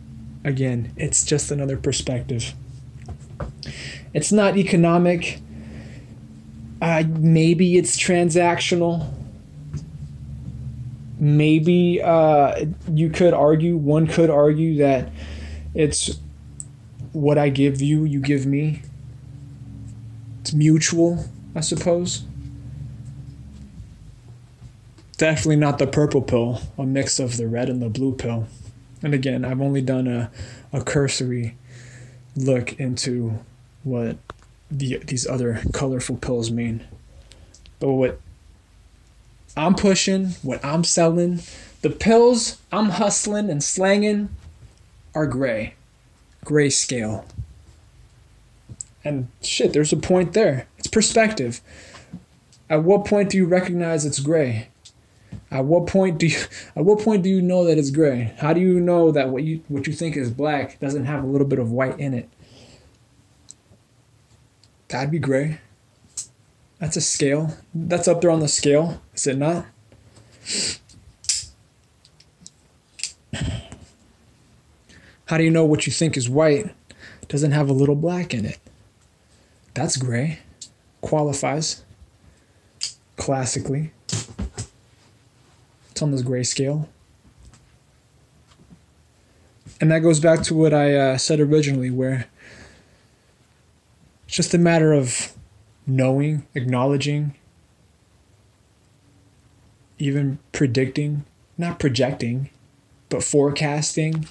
[0.45, 2.55] Again, it's just another perspective.
[4.15, 5.41] It's not economic
[6.85, 9.11] uh, maybe it's transactional.
[11.19, 15.11] Maybe uh, you could argue, one could argue that
[15.75, 16.19] it's
[17.13, 18.83] what I give you, you give me.
[20.43, 22.25] It's mutual, I suppose.
[25.17, 28.49] Definitely not the purple pill, a mix of the red and the blue pill.
[29.03, 30.31] And again, I've only done a,
[30.73, 31.57] a cursory
[32.37, 33.39] look into
[33.85, 34.17] what
[34.71, 36.85] the these other colorful pills mean.
[37.79, 38.21] But what
[39.57, 41.41] I'm pushing, what I'm selling,
[41.83, 44.31] the pills I'm hustling and slanging
[45.15, 45.75] are gray.
[46.45, 47.25] Gray scale.
[49.05, 50.67] And shit, there's a point there.
[50.79, 51.61] It's perspective.
[52.69, 54.69] At what point do you recognize it's gray?
[55.51, 56.39] At what point do you
[56.77, 58.35] at what point do you know that it's gray?
[58.39, 61.27] How do you know that what you what you think is black doesn't have a
[61.27, 62.29] little bit of white in it?
[64.89, 65.61] That'd be gray.
[66.79, 67.57] That's a scale.
[67.75, 69.67] That's up there on the scale, is it not?
[75.27, 76.75] How do you know what you think is white
[77.29, 78.59] doesn't have a little black in it?
[79.73, 80.41] That's gray.
[81.01, 81.83] Qualifies.
[83.17, 83.93] Classically.
[85.95, 86.89] It's on this gray scale.
[89.81, 92.27] And that goes back to what I uh, said originally, where
[94.27, 95.33] it's just a matter of
[95.87, 97.37] knowing, acknowledging,
[100.01, 101.27] even predicting,
[101.57, 102.51] not projecting,
[103.09, 104.27] but forecasting.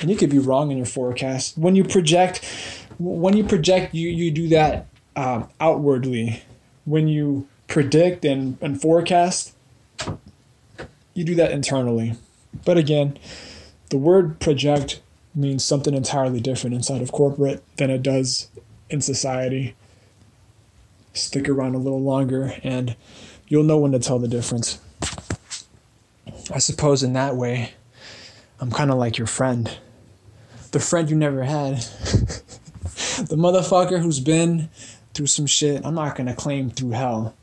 [0.00, 1.58] And you could be wrong in your forecast.
[1.58, 2.42] When you project,
[2.98, 6.42] when you project, you, you do that um, outwardly.
[6.86, 9.52] When you predict and, and forecast,
[11.16, 12.14] you do that internally.
[12.64, 13.18] But again,
[13.90, 15.00] the word project
[15.34, 18.48] means something entirely different inside of corporate than it does
[18.90, 19.74] in society.
[21.14, 22.96] Stick around a little longer and
[23.48, 24.78] you'll know when to tell the difference.
[26.52, 27.72] I suppose in that way,
[28.60, 29.78] I'm kind of like your friend.
[30.72, 31.76] The friend you never had.
[33.16, 34.68] the motherfucker who's been
[35.14, 35.84] through some shit.
[35.84, 37.34] I'm not going to claim through hell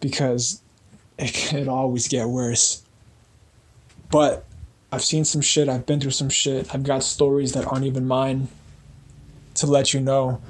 [0.00, 0.62] because
[1.18, 2.84] it could always get worse.
[4.10, 4.44] But
[4.90, 5.68] I've seen some shit.
[5.68, 6.74] I've been through some shit.
[6.74, 8.48] I've got stories that aren't even mine
[9.54, 10.40] to let you know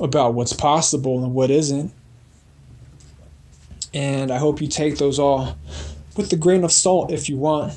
[0.00, 1.92] about what's possible and what isn't.
[3.94, 5.56] And I hope you take those all
[6.16, 7.74] with a grain of salt if you want,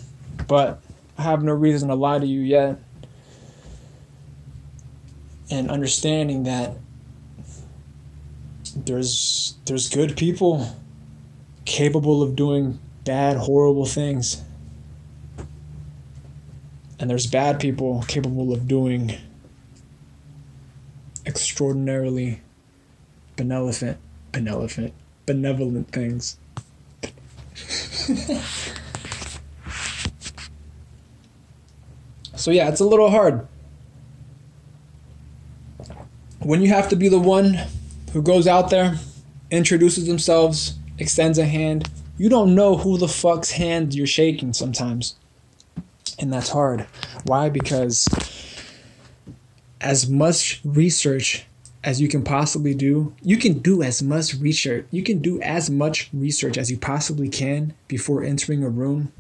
[0.48, 0.82] but
[1.18, 2.78] I have no reason to lie to you yet.
[5.50, 6.76] And understanding that
[8.76, 10.76] there's there's good people
[11.66, 14.42] capable of doing bad, horrible things.
[17.06, 19.16] And there's bad people capable of doing
[21.24, 22.42] extraordinarily
[23.36, 24.00] benevolent,
[24.32, 24.92] benevolent,
[25.28, 26.40] benevolent things.
[32.36, 33.48] so yeah, it's a little hard.
[36.40, 37.60] When you have to be the one
[38.14, 38.98] who goes out there,
[39.52, 41.88] introduces themselves, extends a hand,
[42.18, 45.14] you don't know who the fuck's hand you're shaking sometimes.
[46.20, 46.88] And that's hard.
[47.26, 47.50] Why?
[47.50, 48.08] Because
[49.82, 51.46] as much research
[51.84, 54.88] as you can possibly do, you can do as much research.
[54.90, 59.12] You can do as much research as you possibly can before entering a room,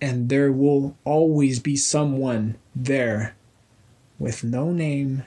[0.00, 3.34] and there will always be someone there
[4.18, 5.24] with no name,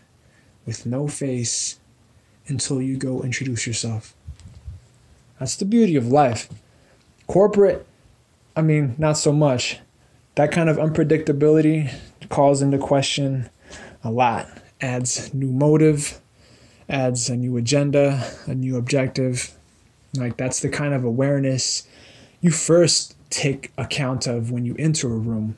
[0.65, 1.80] with no face,
[2.47, 4.13] until you go introduce yourself.
[5.39, 6.47] That's the beauty of life.
[7.25, 7.86] Corporate,
[8.56, 9.80] I mean, not so much.
[10.36, 11.93] That kind of unpredictability
[12.28, 13.50] calls into question
[14.04, 14.48] a lot,
[14.82, 16.19] adds new motive,
[16.89, 19.52] adds a new agenda, a new objective.
[20.13, 21.88] Like, that's the kind of awareness
[22.41, 25.56] you first take account of when you enter a room.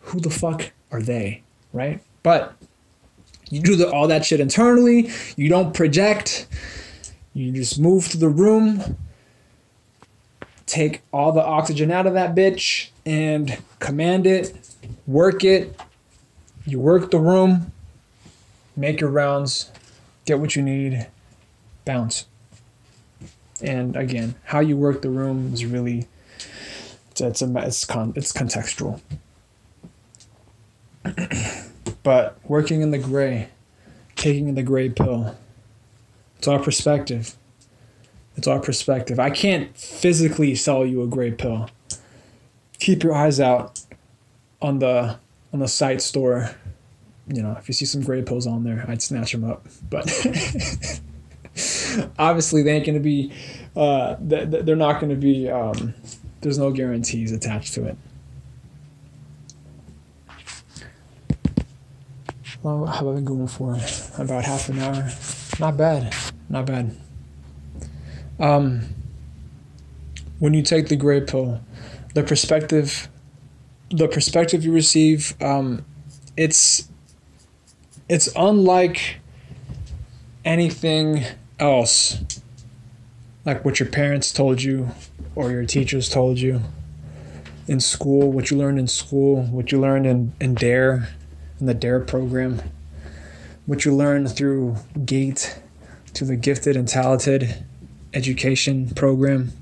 [0.00, 2.00] Who the fuck are they, right?
[2.22, 2.54] But
[3.50, 6.46] you do the, all that shit internally, you don't project,
[7.32, 8.96] you just move to the room
[10.68, 14.76] take all the oxygen out of that bitch and command it,
[15.06, 15.80] work it.
[16.66, 17.72] You work the room,
[18.76, 19.72] make your rounds,
[20.26, 21.08] get what you need,
[21.84, 22.26] bounce.
[23.60, 26.06] And again, how you work the room is really
[27.20, 29.00] it's a, it's, con, it's contextual.
[32.02, 33.48] but working in the gray,
[34.14, 35.36] taking the gray pill,
[36.36, 37.36] it's all perspective.
[38.38, 39.18] It's our perspective.
[39.18, 41.68] I can't physically sell you a gray pill.
[42.78, 43.80] Keep your eyes out
[44.62, 45.18] on the
[45.52, 46.50] on the site store.
[47.26, 49.66] You know, if you see some gray pills on there, I'd snatch them up.
[49.90, 50.06] But
[52.16, 53.32] obviously, they ain't gonna be.
[53.74, 55.50] Uh, they're not gonna be.
[55.50, 55.94] Um,
[56.40, 57.96] there's no guarantees attached to it.
[62.62, 63.76] How have I been going for?
[64.16, 65.10] About half an hour.
[65.58, 66.14] Not bad.
[66.48, 66.94] Not bad.
[68.38, 68.94] Um,
[70.38, 71.60] when you take the gray pill,
[72.14, 73.08] the perspective,
[73.90, 75.84] the perspective you receive, um,
[76.36, 76.88] it's
[78.08, 79.16] it's unlike
[80.44, 81.24] anything
[81.58, 82.20] else,
[83.44, 84.88] like what your parents told you
[85.34, 86.62] or your teachers told you
[87.66, 91.08] in school, what you learned in school, what you learned in, in DARE,
[91.60, 92.62] in the DARE program,
[93.66, 95.60] what you learned through GATE
[96.14, 97.62] to the gifted and talented
[98.14, 99.52] education program,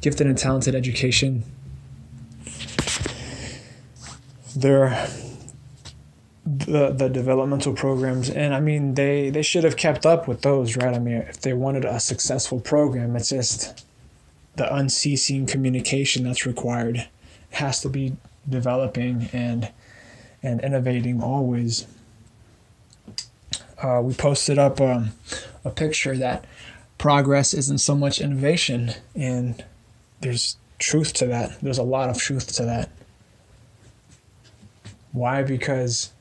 [0.00, 1.44] gifted and talented education.
[4.54, 5.08] They're
[6.44, 10.76] the the developmental programs and I mean they they should have kept up with those,
[10.76, 10.94] right?
[10.94, 13.84] I mean if they wanted a successful program, it's just
[14.56, 17.08] the unceasing communication that's required it
[17.56, 18.16] has to be
[18.48, 19.70] developing and
[20.42, 21.86] and innovating always.
[23.80, 25.12] Uh, we posted up um,
[25.64, 26.44] a picture that
[27.02, 28.92] progress isn't so much innovation.
[29.16, 29.64] And
[30.20, 31.60] there's truth to that.
[31.60, 32.90] There's a lot of truth to that.
[35.10, 35.42] Why?
[35.42, 36.12] Because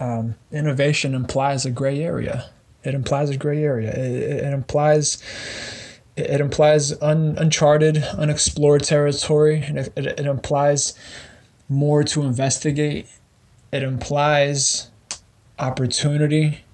[0.00, 2.50] um, innovation implies a gray area.
[2.82, 3.92] It implies a gray area.
[3.92, 5.22] It, it implies
[6.16, 9.62] it implies un, uncharted, unexplored territory.
[9.64, 10.98] And it, it, it implies
[11.68, 13.06] more to investigate.
[13.70, 14.90] It implies
[15.56, 16.64] opportunity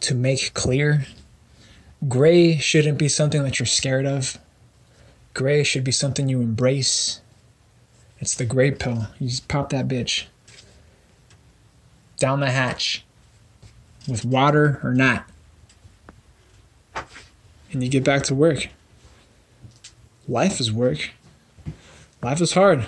[0.00, 1.04] to make clear
[2.08, 4.38] Gray shouldn't be something that you're scared of.
[5.34, 7.20] Gray should be something you embrace.
[8.18, 9.08] It's the gray pill.
[9.18, 10.26] You just pop that bitch
[12.18, 13.04] down the hatch
[14.08, 15.26] with water or not.
[17.72, 18.68] And you get back to work.
[20.28, 21.10] Life is work.
[22.22, 22.86] Life is hard.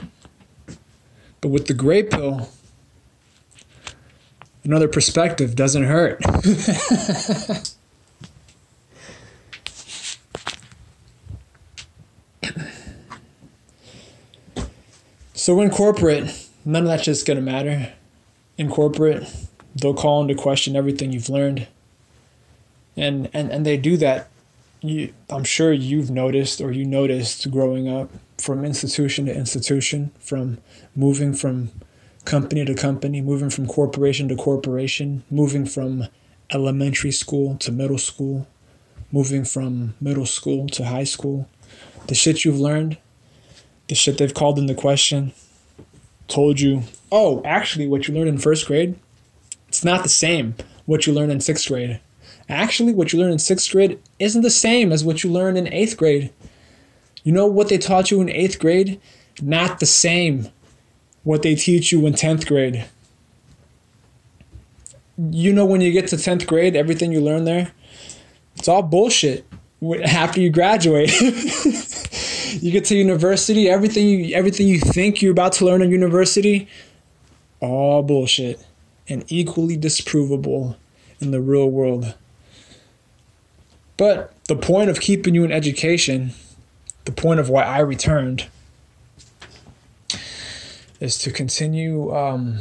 [1.40, 2.48] But with the gray pill,
[4.64, 6.20] another perspective doesn't hurt.
[15.48, 17.94] So in corporate, none of that's just gonna matter.
[18.58, 19.34] In corporate,
[19.74, 21.66] they'll call into question everything you've learned.
[22.98, 24.28] And and, and they do that.
[24.82, 30.58] You I'm sure you've noticed or you noticed growing up from institution to institution, from
[30.94, 31.70] moving from
[32.26, 36.08] company to company, moving from corporation to corporation, moving from
[36.50, 38.46] elementary school to middle school,
[39.10, 41.48] moving from middle school to high school.
[42.08, 42.98] The shit you've learned
[43.88, 45.32] the shit they've called into question,
[46.28, 48.98] told you, oh, actually, what you learned in first grade,
[49.66, 50.54] it's not the same
[50.86, 52.00] what you learned in sixth grade.
[52.48, 55.72] Actually, what you learned in sixth grade isn't the same as what you learned in
[55.72, 56.30] eighth grade.
[57.22, 59.00] You know what they taught you in eighth grade?
[59.42, 60.48] Not the same
[61.24, 62.86] what they teach you in 10th grade.
[65.18, 67.72] You know, when you get to 10th grade, everything you learn there,
[68.56, 69.44] it's all bullshit
[70.04, 71.12] after you graduate.
[72.62, 76.68] you get to university, everything you everything you think you're about to learn in university,
[77.60, 78.64] all bullshit
[79.08, 80.76] and equally disprovable
[81.20, 82.14] in the real world.
[83.96, 86.32] But the point of keeping you in education,
[87.04, 88.46] the point of why I returned,
[91.00, 92.60] is to continue um,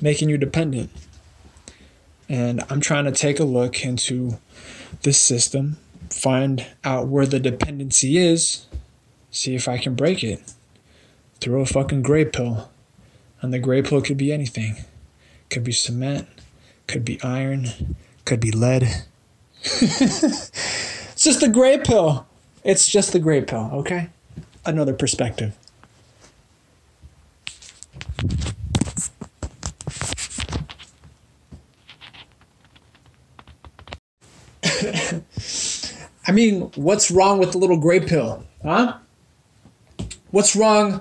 [0.00, 0.90] making you dependent.
[2.28, 4.38] And I'm trying to take a look into
[5.02, 5.78] this system,
[6.18, 8.66] find out where the dependency is,
[9.30, 10.52] see if I can break it.
[11.40, 12.70] Throw a fucking gray pill.
[13.40, 14.76] And the gray pill could be anything.
[15.48, 16.26] Could be cement,
[16.88, 17.94] could be iron,
[18.24, 19.04] could be lead.
[19.62, 22.26] it's just a gray pill.
[22.64, 24.10] It's just the gray pill, okay?
[24.66, 25.56] Another perspective.
[36.28, 38.44] I mean, what's wrong with the little gray pill?
[38.62, 38.98] Huh?
[40.30, 41.00] What's wrong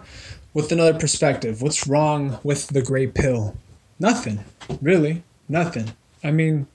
[0.53, 1.61] with another perspective?
[1.61, 3.57] What's wrong with the gray pill?
[3.99, 4.45] Nothing,
[4.81, 5.23] really.
[5.49, 5.91] Nothing.
[6.23, 6.67] I mean,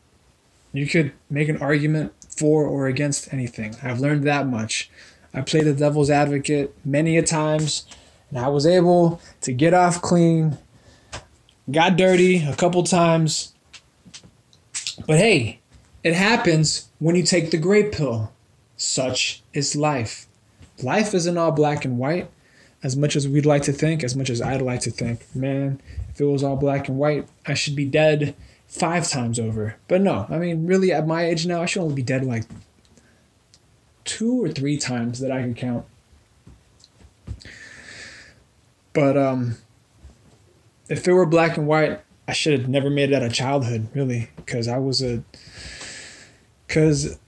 [0.75, 3.75] you could make an argument for or against anything.
[3.83, 4.91] I've learned that much.
[5.33, 7.87] I played the devil's advocate many a times,
[8.29, 10.59] and I was able to get off clean.
[11.71, 13.55] Got dirty a couple times.
[15.07, 15.61] But hey,
[16.05, 18.31] it happens when you take the gray pill.
[18.83, 20.27] Such is life.
[20.83, 22.29] Life isn't all black and white,
[22.83, 25.25] as much as we'd like to think, as much as I'd like to think.
[25.37, 25.81] Man,
[26.11, 28.35] if it was all black and white, I should be dead
[28.67, 29.77] five times over.
[29.87, 32.43] But no, I mean, really, at my age now, I should only be dead like
[34.05, 35.87] two or three times that I can count.
[38.93, 39.59] But um,
[40.89, 43.87] if it were black and white, I should have never made it out of childhood,
[43.95, 45.23] really, because I was a
[46.67, 47.21] because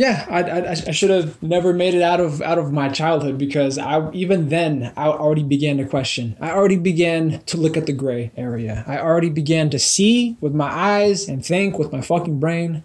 [0.00, 3.36] yeah, I, I, I should have never made it out of out of my childhood
[3.36, 6.38] because I even then I already began to question.
[6.40, 8.82] I already began to look at the gray area.
[8.86, 12.82] I already began to see with my eyes and think with my fucking brain,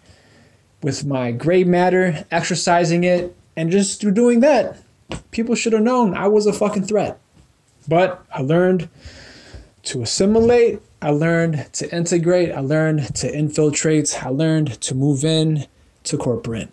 [0.84, 4.78] with my gray matter, exercising it, and just through doing that,
[5.32, 7.18] people should have known I was a fucking threat.
[7.88, 8.90] But I learned
[9.84, 15.68] to assimilate I learned to integrate, I learned to infiltrate, I learned to move in
[16.04, 16.70] to corporate.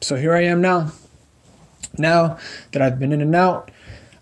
[0.00, 0.92] So here I am now.
[1.98, 2.38] Now
[2.72, 3.70] that I've been in and out,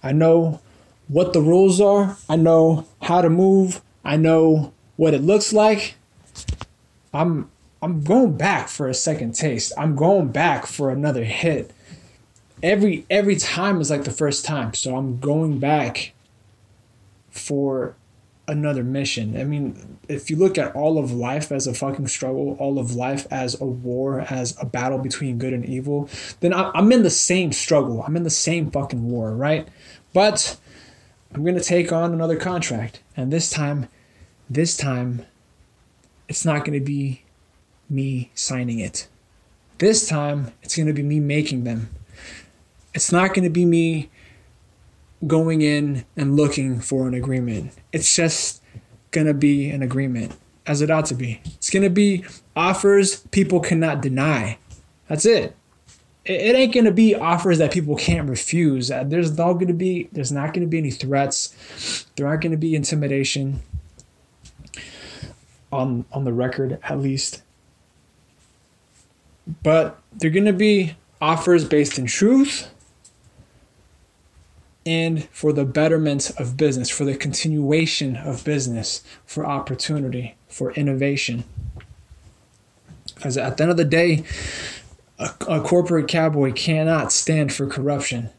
[0.03, 0.61] I know
[1.09, 5.97] what the rules are, I know how to move, I know what it looks like.
[7.13, 7.51] I'm
[7.83, 9.73] I'm going back for a second taste.
[9.77, 11.73] I'm going back for another hit.
[12.63, 14.75] Every every time is like the first time.
[14.75, 16.15] So I'm going back
[17.31, 17.95] for
[18.47, 19.39] another mission.
[19.39, 22.95] I mean, if you look at all of life as a fucking struggle, all of
[22.95, 26.09] life as a war, as a battle between good and evil,
[26.41, 28.03] then I'm in the same struggle.
[28.03, 29.67] I'm in the same fucking war, right?
[30.13, 30.59] But
[31.35, 33.01] I'm going to take on another contract.
[33.17, 33.89] And this time,
[34.49, 35.25] this time,
[36.29, 37.23] it's not going to be
[37.89, 39.09] me signing it.
[39.79, 41.89] This time, it's going to be me making them.
[42.95, 44.11] It's not going to be me
[45.27, 47.73] going in and looking for an agreement.
[47.93, 48.63] It's just
[49.11, 51.41] going to be an agreement, as it ought to be.
[51.45, 52.25] It's going to be
[52.57, 54.59] offers people cannot deny.
[55.09, 55.57] That's it.
[56.25, 58.91] It, ain't going to be offers that people can't refuse.
[58.91, 62.07] Uh, there's not going to be there's not going to be any threats.
[62.17, 63.61] There aren't going to be intimidation
[65.71, 67.43] on on the record at least.
[69.63, 72.71] But they're going to be offers based in truth
[74.87, 81.45] and for the betterment of business, for the continuation of business, for opportunity, for innovation.
[83.15, 84.25] Because at the end of the day,
[85.19, 88.31] a, a, corporate cowboy cannot stand for corruption.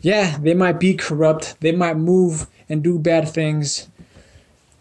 [0.00, 3.88] Yeah, they might be corrupt, they might move and do bad things,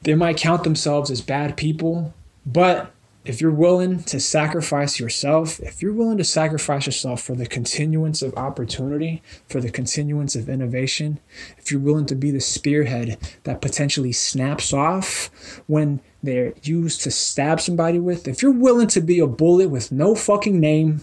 [0.03, 2.13] they might count themselves as bad people,
[2.45, 2.91] but
[3.23, 8.23] if you're willing to sacrifice yourself, if you're willing to sacrifice yourself for the continuance
[8.23, 11.19] of opportunity, for the continuance of innovation,
[11.59, 15.29] if you're willing to be the spearhead that potentially snaps off
[15.67, 19.91] when they're used to stab somebody with, if you're willing to be a bullet with
[19.91, 21.01] no fucking name,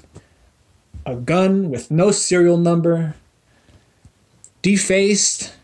[1.06, 3.14] a gun with no serial number,
[4.60, 5.54] defaced,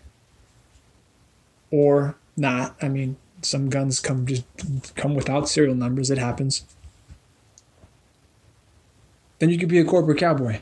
[1.72, 4.45] or not, I mean, some guns come just
[4.97, 6.11] come without serial numbers.
[6.11, 6.64] It happens.
[9.38, 10.61] Then you could be a corporate cowboy.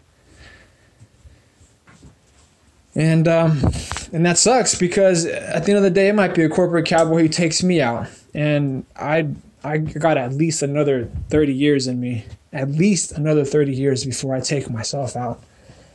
[2.95, 3.73] And um,
[4.13, 6.87] and that sucks because at the end of the day, it might be a corporate
[6.87, 9.29] cowboy who takes me out, and I
[9.65, 14.35] I got at least another thirty years in me, at least another thirty years before
[14.35, 15.43] I take myself out.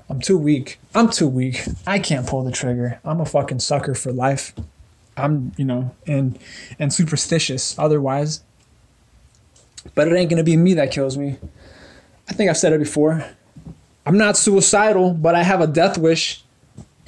[0.10, 0.80] I'm too weak.
[0.96, 1.68] I'm too weak.
[1.86, 3.00] I can't pull the trigger.
[3.04, 4.54] I'm a fucking sucker for life.
[5.18, 6.38] I'm, you know, and
[6.80, 8.44] and superstitious otherwise.
[9.96, 11.38] But it ain't gonna be me that kills me.
[12.30, 13.26] I think I've said it before.
[14.06, 16.44] I'm not suicidal, but I have a death wish.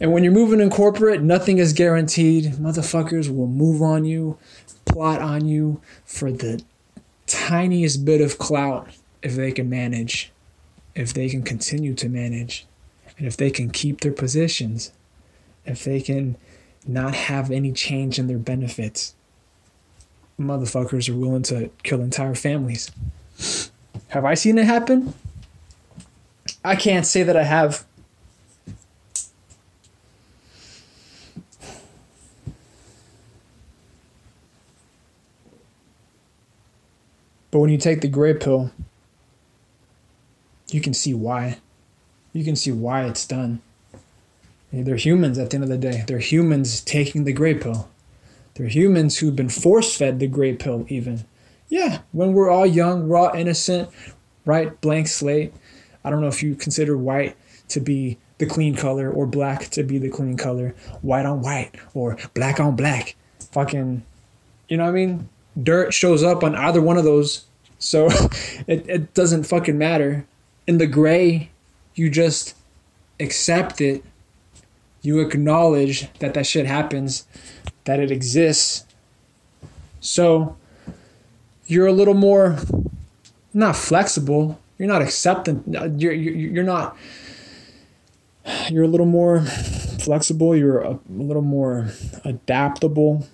[0.00, 2.52] and when you're moving in corporate, nothing is guaranteed.
[2.54, 4.38] Motherfuckers will move on you,
[4.84, 6.62] plot on you for the
[7.26, 8.88] tiniest bit of clout
[9.22, 10.32] if they can manage,
[10.94, 12.66] if they can continue to manage,
[13.16, 14.92] and if they can keep their positions,
[15.64, 16.36] if they can
[16.86, 19.14] not have any change in their benefits.
[20.38, 22.90] Motherfuckers are willing to kill entire families.
[24.08, 25.14] Have I seen it happen?
[26.64, 27.84] I can't say that I have.
[37.50, 38.72] But when you take the gray pill,
[40.68, 41.58] you can see why.
[42.32, 43.60] You can see why it's done.
[44.72, 46.04] They're humans at the end of the day.
[46.06, 47.90] They're humans taking the gray pill.
[48.54, 51.24] They're humans who've been force fed the gray pill, even.
[51.68, 53.90] Yeah, when we're all young, all innocent,
[54.44, 54.78] right?
[54.80, 55.52] Blank slate.
[56.04, 57.36] I don't know if you consider white
[57.68, 61.76] to be the clean color or black to be the clean color, white on white
[61.94, 63.14] or black on black.
[63.52, 64.02] Fucking,
[64.68, 65.28] you know what I mean?
[65.62, 67.44] Dirt shows up on either one of those.
[67.78, 68.06] So
[68.66, 70.26] it, it doesn't fucking matter.
[70.66, 71.50] In the gray,
[71.94, 72.56] you just
[73.20, 74.04] accept it.
[75.02, 77.26] You acknowledge that that shit happens,
[77.84, 78.86] that it exists.
[80.00, 80.56] So
[81.66, 82.58] you're a little more
[83.52, 86.96] not flexible, you're not accepting uh, you're, you're you're not
[88.68, 90.56] you're a little more flexible.
[90.56, 91.88] You're a, a little more
[92.24, 93.26] adaptable.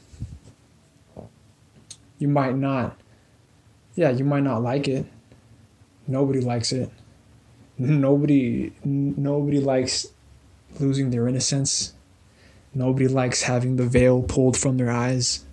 [2.19, 2.97] You might not
[3.95, 5.07] yeah you might not like it.
[6.07, 6.91] Nobody likes it.
[7.79, 10.09] Nobody nobody likes
[10.79, 11.95] losing their innocence
[12.75, 15.45] nobody likes having the veil pulled from their eyes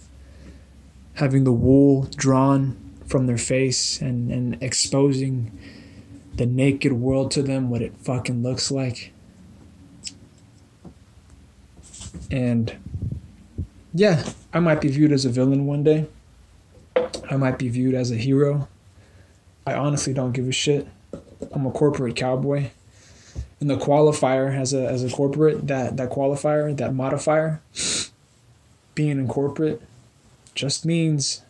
[1.15, 5.51] having the wool drawn from their face and, and exposing
[6.35, 9.13] the naked world to them, what it fucking looks like.
[12.29, 12.75] And
[13.93, 16.07] yeah, I might be viewed as a villain one day.
[17.29, 18.67] I might be viewed as a hero.
[19.65, 20.87] I honestly don't give a shit.
[21.51, 22.71] I'm a corporate cowboy.
[23.59, 27.61] And the qualifier as a as a corporate, that that qualifier, that modifier,
[28.95, 29.81] being in corporate
[30.55, 31.41] just means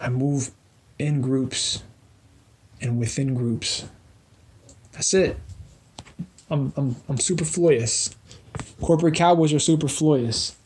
[0.00, 0.50] I move
[0.98, 1.82] in groups
[2.80, 3.86] and within groups.
[4.92, 5.38] That's it.
[6.50, 8.14] I'm, I'm, I'm superfluous.
[8.80, 10.56] Corporate cowboys are superfluous.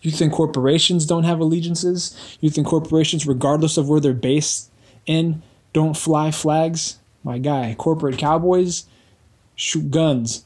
[0.00, 2.36] You think corporations don't have allegiances?
[2.40, 4.70] You think corporations, regardless of where they're based
[5.04, 5.42] in,
[5.72, 6.98] don't fly flags?
[7.24, 8.84] My guy, corporate cowboys
[9.56, 10.44] shoot guns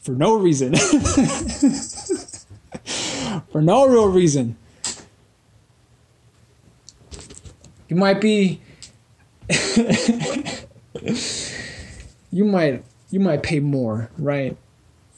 [0.00, 0.76] for no reason.
[3.50, 4.56] for no real reason.
[7.88, 8.60] You might be
[12.30, 14.56] you might you might pay more, right?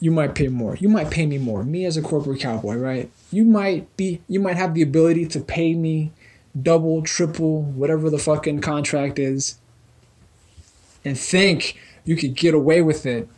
[0.01, 0.77] You might pay more.
[0.77, 1.63] You might pay me more.
[1.65, 3.11] Me as a corporate cowboy, right?
[3.31, 6.13] You might be you might have the ability to pay me
[6.61, 9.59] double, triple, whatever the fucking contract is
[11.05, 13.29] and think you could get away with it.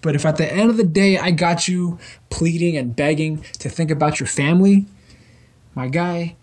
[0.00, 1.98] But if at the end of the day I got you
[2.30, 4.86] pleading and begging to think about your family,
[5.74, 6.36] my guy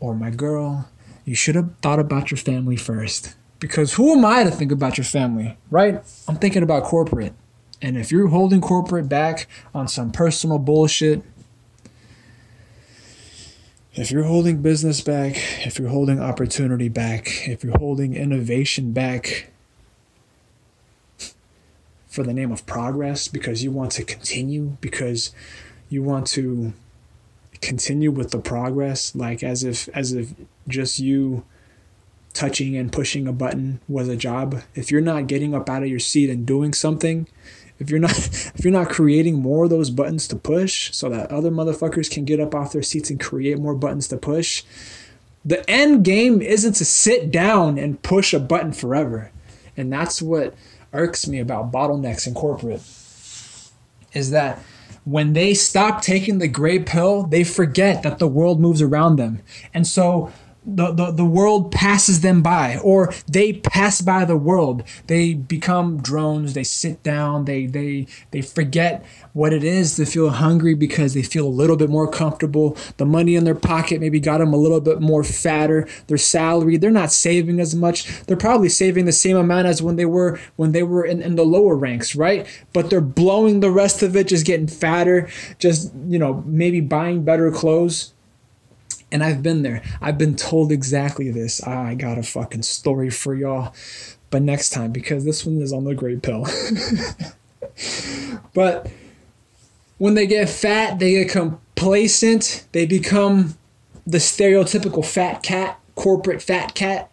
[0.00, 0.88] or my girl,
[1.24, 3.34] you should have thought about your family first.
[3.58, 6.02] Because who am I to think about your family, right?
[6.28, 7.32] I'm thinking about corporate.
[7.80, 11.22] And if you're holding corporate back on some personal bullshit,
[13.94, 19.50] if you're holding business back, if you're holding opportunity back, if you're holding innovation back
[22.16, 25.32] for the name of progress because you want to continue, because
[25.90, 26.72] you want to
[27.60, 30.32] continue with the progress, like as if as if
[30.66, 31.44] just you
[32.32, 34.62] touching and pushing a button was a job.
[34.74, 37.28] If you're not getting up out of your seat and doing something,
[37.78, 41.30] if you're not if you're not creating more of those buttons to push so that
[41.30, 44.64] other motherfuckers can get up off their seats and create more buttons to push,
[45.44, 49.32] the end game isn't to sit down and push a button forever.
[49.76, 50.54] And that's what
[50.96, 52.82] irks me about bottlenecks in corporate
[54.12, 54.58] is that
[55.04, 59.40] when they stop taking the gray pill, they forget that the world moves around them.
[59.72, 60.32] And so
[60.66, 64.82] the, the, the world passes them by or they pass by the world.
[65.06, 66.54] They become drones.
[66.54, 67.44] They sit down.
[67.44, 71.76] They they they forget what it is to feel hungry because they feel a little
[71.76, 72.76] bit more comfortable.
[72.96, 75.86] The money in their pocket maybe got them a little bit more fatter.
[76.08, 78.24] Their salary they're not saving as much.
[78.24, 81.36] They're probably saving the same amount as when they were when they were in, in
[81.36, 82.46] the lower ranks right?
[82.72, 87.22] But they're blowing the rest of it just getting fatter just you know maybe buying
[87.22, 88.12] better clothes
[89.12, 89.82] and I've been there.
[90.00, 91.62] I've been told exactly this.
[91.62, 93.74] I got a fucking story for y'all.
[94.30, 96.44] But next time, because this one is on the great pill.
[98.54, 98.90] but
[99.98, 102.66] when they get fat, they get complacent.
[102.72, 103.56] They become
[104.06, 107.10] the stereotypical fat cat, corporate fat cat.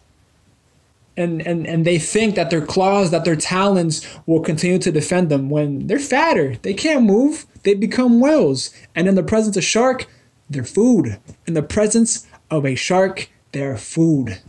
[1.16, 5.28] And, and, and they think that their claws, that their talons will continue to defend
[5.28, 6.56] them when they're fatter.
[6.62, 7.46] They can't move.
[7.62, 8.74] They become whales.
[8.96, 10.08] And in the presence of shark,
[10.54, 11.18] they're food.
[11.46, 14.40] In the presence of a shark, they're food.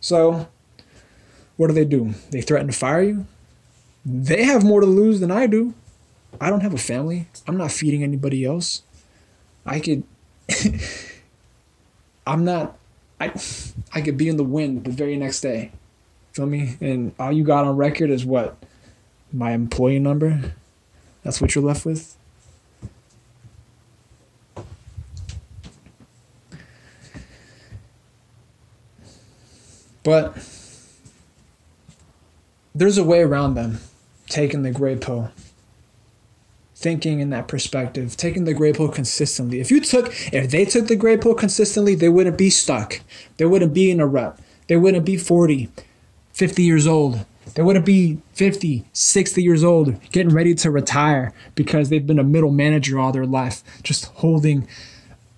[0.00, 0.48] So,
[1.56, 2.14] what do they do?
[2.30, 3.26] They threaten to fire you?
[4.04, 5.74] They have more to lose than I do.
[6.40, 7.28] I don't have a family.
[7.46, 8.82] I'm not feeding anybody else.
[9.64, 10.02] I could
[12.26, 12.76] I'm not
[13.20, 13.32] I
[13.94, 15.72] I could be in the wind the very next day.
[16.32, 16.76] Feel me?
[16.80, 18.56] And all you got on record is what?
[19.32, 20.54] My employee number?
[21.22, 22.16] That's what you're left with?
[30.02, 30.36] But
[32.74, 33.78] there's a way around them
[34.28, 35.30] taking the gray pill.
[36.74, 39.60] Thinking in that perspective, taking the gray pill consistently.
[39.60, 43.00] If you took, if they took the gray pill consistently, they wouldn't be stuck.
[43.36, 44.38] They wouldn't be in a rut.
[44.66, 45.68] They wouldn't be 40,
[46.32, 47.24] 50 years old.
[47.54, 52.24] They wouldn't be 50, 60 years old, getting ready to retire because they've been a
[52.24, 54.66] middle manager all their life, just holding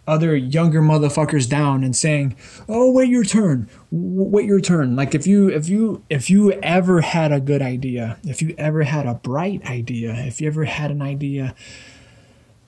[0.07, 2.37] other younger motherfuckers down and saying,
[2.69, 3.69] "Oh, wait your turn.
[3.91, 8.19] Wait your turn." Like if you if you if you ever had a good idea,
[8.25, 11.55] if you ever had a bright idea, if you ever had an idea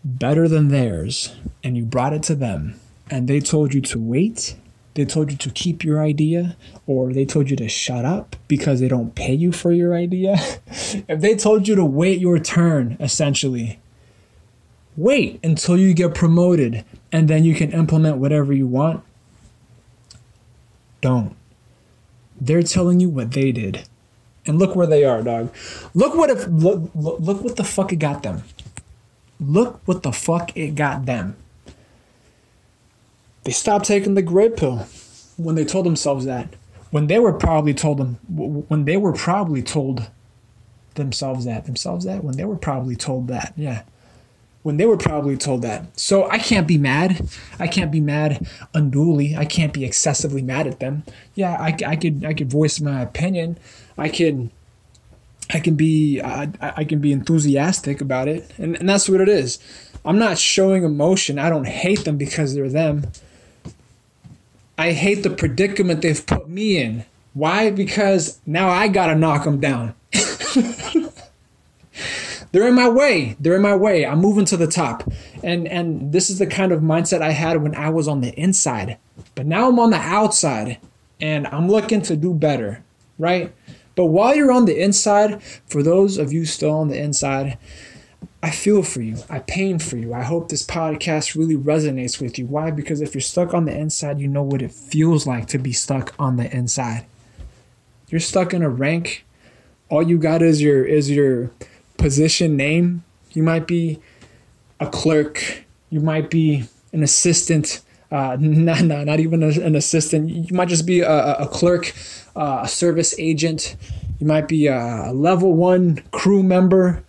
[0.04, 1.34] better than theirs
[1.64, 2.78] and you brought it to them
[3.10, 4.56] and they told you to wait,
[4.94, 6.56] they told you to keep your idea
[6.86, 10.36] or they told you to shut up because they don't pay you for your idea,
[10.66, 13.80] if they told you to wait your turn essentially,
[14.96, 19.02] wait until you get promoted and then you can implement whatever you want.
[21.00, 21.36] Don't.
[22.40, 23.86] They're telling you what they did.
[24.44, 25.54] And look where they are, dog.
[25.94, 28.42] Look what if look, look what the fuck it got them.
[29.40, 31.36] Look what the fuck it got them.
[33.44, 34.86] They stopped taking the gray pill
[35.36, 36.54] when they told themselves that.
[36.90, 38.14] When they were probably told them
[38.68, 40.08] when they were probably told
[40.94, 43.52] themselves that themselves that when they were probably told that.
[43.56, 43.82] Yeah
[44.66, 45.84] when they were probably told that.
[45.96, 47.28] So I can't be mad.
[47.56, 49.36] I can't be mad unduly.
[49.36, 51.04] I can't be excessively mad at them.
[51.36, 53.58] Yeah, I, I could I could voice my opinion.
[53.96, 54.50] I can
[55.54, 59.28] I can be I, I can be enthusiastic about it, and, and that's what it
[59.28, 59.60] is.
[60.04, 61.38] I'm not showing emotion.
[61.38, 63.06] I don't hate them because they're them.
[64.76, 67.04] I hate the predicament they've put me in.
[67.34, 67.70] Why?
[67.70, 69.94] Because now I gotta knock them down.
[72.56, 73.36] they're in my way.
[73.38, 74.06] They're in my way.
[74.06, 75.06] I'm moving to the top.
[75.44, 78.32] And and this is the kind of mindset I had when I was on the
[78.32, 78.96] inside.
[79.34, 80.78] But now I'm on the outside
[81.20, 82.82] and I'm looking to do better,
[83.18, 83.54] right?
[83.94, 87.58] But while you're on the inside, for those of you still on the inside,
[88.42, 89.18] I feel for you.
[89.28, 90.14] I pain for you.
[90.14, 92.46] I hope this podcast really resonates with you.
[92.46, 92.70] Why?
[92.70, 95.74] Because if you're stuck on the inside, you know what it feels like to be
[95.74, 97.04] stuck on the inside.
[98.08, 99.26] You're stuck in a rank.
[99.90, 101.50] All you got is your is your
[101.96, 103.04] position name.
[103.32, 104.00] You might be
[104.80, 105.64] a clerk.
[105.90, 107.80] You might be an assistant.
[108.10, 110.30] Uh, not, not, not even an assistant.
[110.30, 111.92] You might just be a, a clerk,
[112.34, 113.76] uh, a service agent.
[114.18, 117.04] You might be a level one crew member.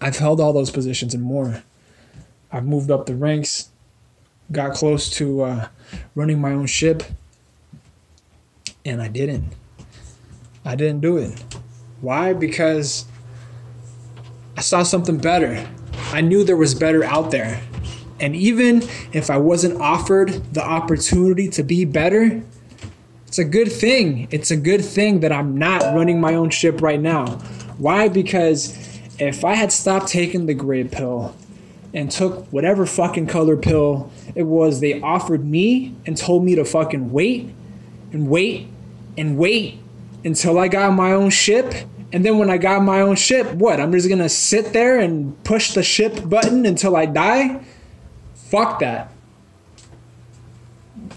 [0.00, 1.62] I've held all those positions and more.
[2.52, 3.70] I've moved up the ranks,
[4.52, 5.68] got close to uh,
[6.14, 7.02] running my own ship,
[8.84, 9.46] and I didn't.
[10.64, 11.42] I didn't do it.
[12.04, 12.34] Why?
[12.34, 13.06] Because
[14.58, 15.66] I saw something better.
[16.12, 17.62] I knew there was better out there.
[18.20, 18.82] And even
[19.12, 22.42] if I wasn't offered the opportunity to be better,
[23.26, 24.28] it's a good thing.
[24.30, 27.26] It's a good thing that I'm not running my own ship right now.
[27.78, 28.08] Why?
[28.08, 31.34] Because if I had stopped taking the gray pill
[31.94, 36.64] and took whatever fucking color pill it was they offered me and told me to
[36.64, 37.48] fucking wait
[38.12, 38.68] and wait
[39.16, 39.78] and wait
[40.24, 41.72] until I got my own ship
[42.14, 43.80] and then when I got my own ship, what?
[43.80, 47.60] I'm just gonna sit there and push the ship button until I die?
[48.36, 49.10] Fuck that.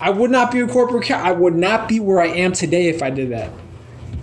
[0.02, 1.24] I would not be a corporate cow.
[1.24, 3.52] I would not be where I am today if I did that.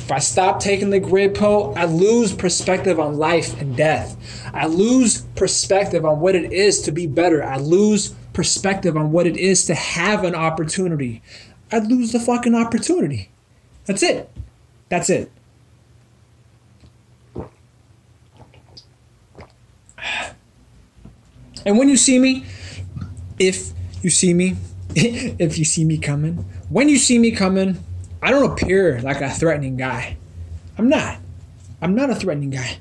[0.01, 4.17] If I stop taking the gray pill, I lose perspective on life and death.
[4.53, 7.45] I lose perspective on what it is to be better.
[7.45, 11.23] I lose perspective on what it is to have an opportunity.
[11.71, 13.31] I lose the fucking opportunity.
[13.87, 14.29] That's it.
[14.89, 15.31] That's it.
[21.67, 22.45] And when you see me,
[23.39, 24.57] if you see me,
[24.95, 27.83] if you see me coming, when you see me coming,
[28.23, 30.17] I don't appear like a threatening guy.
[30.79, 31.19] I'm not.
[31.81, 32.79] I'm not a threatening guy.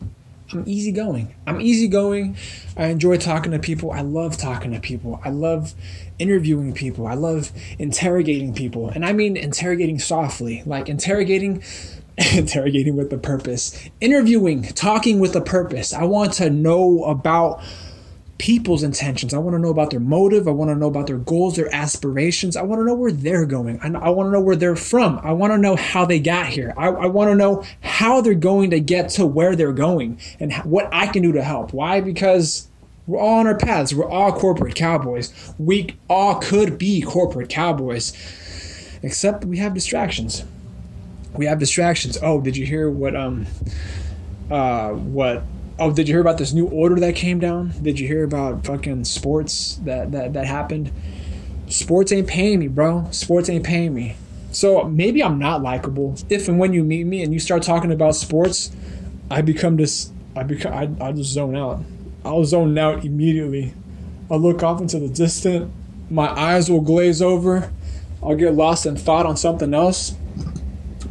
[0.51, 1.33] I'm easygoing.
[1.47, 2.37] I'm easygoing.
[2.77, 3.91] I enjoy talking to people.
[3.91, 5.19] I love talking to people.
[5.23, 5.73] I love
[6.19, 7.07] interviewing people.
[7.07, 8.89] I love interrogating people.
[8.89, 11.63] And I mean interrogating softly, like interrogating
[12.33, 13.89] interrogating with a purpose.
[13.99, 15.93] Interviewing, talking with a purpose.
[15.93, 17.61] I want to know about
[18.43, 19.33] people's intentions.
[19.33, 20.49] I want to know about their motive.
[20.49, 22.57] I want to know about their goals, their aspirations.
[22.57, 23.79] I want to know where they're going.
[23.79, 25.17] I, I want to know where they're from.
[25.23, 26.73] I want to know how they got here.
[26.75, 30.51] I, I want to know how they're going to get to where they're going and
[30.65, 31.71] what I can do to help.
[31.71, 32.01] Why?
[32.01, 32.67] Because
[33.07, 33.95] we're all on our paths.
[33.95, 35.53] We're all corporate cowboys.
[35.57, 38.11] We all could be corporate cowboys,
[39.01, 40.43] except we have distractions.
[41.33, 42.17] We have distractions.
[42.21, 43.45] Oh, did you hear what um
[44.51, 45.43] uh what
[45.79, 47.73] Oh, did you hear about this new order that came down?
[47.81, 50.91] Did you hear about fucking sports that that that happened?
[51.67, 53.07] Sports ain't paying me, bro.
[53.09, 54.15] Sports ain't paying me.
[54.51, 56.15] So maybe I'm not likable.
[56.29, 58.71] If and when you meet me and you start talking about sports,
[59.31, 60.11] I become this.
[60.35, 60.73] I become.
[60.73, 61.81] I, I just zone out.
[62.23, 63.73] I'll zone out immediately.
[64.29, 65.71] I'll look off into the distant.
[66.09, 67.71] My eyes will glaze over.
[68.21, 70.15] I'll get lost in thought on something else.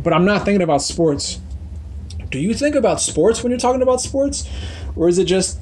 [0.01, 1.41] But I'm not thinking about sports
[2.33, 4.49] do you think about sports when you're talking about sports
[4.97, 5.61] or is it just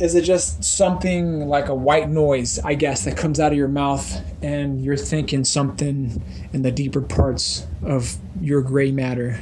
[0.00, 3.68] is it just something like a white noise i guess that comes out of your
[3.68, 6.20] mouth and you're thinking something
[6.52, 9.38] in the deeper parts of your gray matter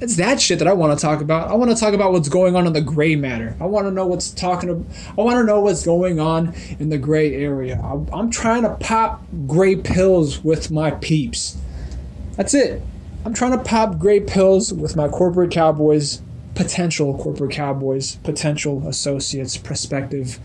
[0.00, 1.48] it's that shit that I want to talk about.
[1.48, 3.56] I want to talk about what's going on in the gray matter.
[3.60, 4.70] I want to know what's talking.
[4.70, 4.86] About,
[5.18, 7.80] I want to know what's going on in the gray area.
[8.12, 11.58] I'm trying to pop gray pills with my peeps.
[12.36, 12.80] That's it.
[13.28, 16.22] I'm trying to pop great pills with my corporate cowboys,
[16.54, 20.38] potential corporate cowboys, potential associates, prospective,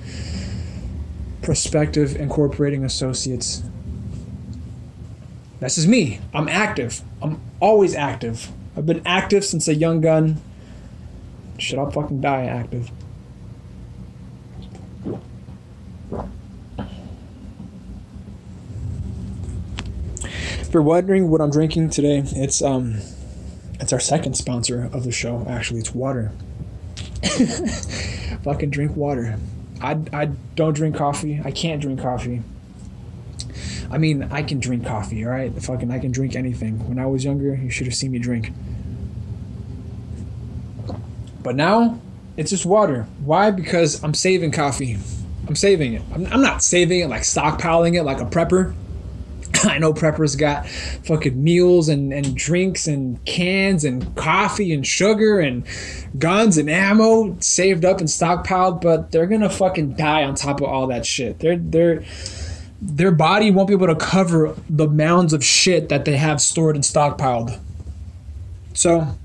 [1.41, 3.63] prospective incorporating associates.
[5.61, 6.19] This is me.
[6.33, 7.01] I'm active.
[7.21, 8.51] I'm always active.
[8.75, 10.41] I've been active since a young gun.
[11.57, 12.91] Should I'll fucking die active?
[20.73, 22.99] You're wondering what I'm drinking today, it's um,
[23.79, 25.45] it's our second sponsor of the show.
[25.49, 26.31] Actually, it's water.
[28.43, 29.37] Fucking drink water.
[29.81, 31.41] I, I don't drink coffee.
[31.43, 32.41] I can't drink coffee.
[33.91, 35.53] I mean, I can drink coffee, all right?
[35.61, 36.87] Fucking, I can drink anything.
[36.87, 38.51] When I was younger, you should have seen me drink.
[41.43, 41.99] But now,
[42.37, 43.03] it's just water.
[43.23, 43.51] Why?
[43.51, 44.97] Because I'm saving coffee.
[45.47, 46.01] I'm saving it.
[46.13, 48.73] I'm, I'm not saving it like stockpiling it like a prepper.
[49.63, 55.39] I know preppers got fucking meals and, and drinks and cans and coffee and sugar
[55.39, 55.65] and
[56.17, 60.67] guns and ammo saved up and stockpiled, but they're gonna fucking die on top of
[60.67, 61.39] all that shit.
[61.39, 62.03] They're they're
[62.81, 66.75] their body won't be able to cover the mounds of shit that they have stored
[66.75, 67.59] and stockpiled.
[68.73, 69.15] So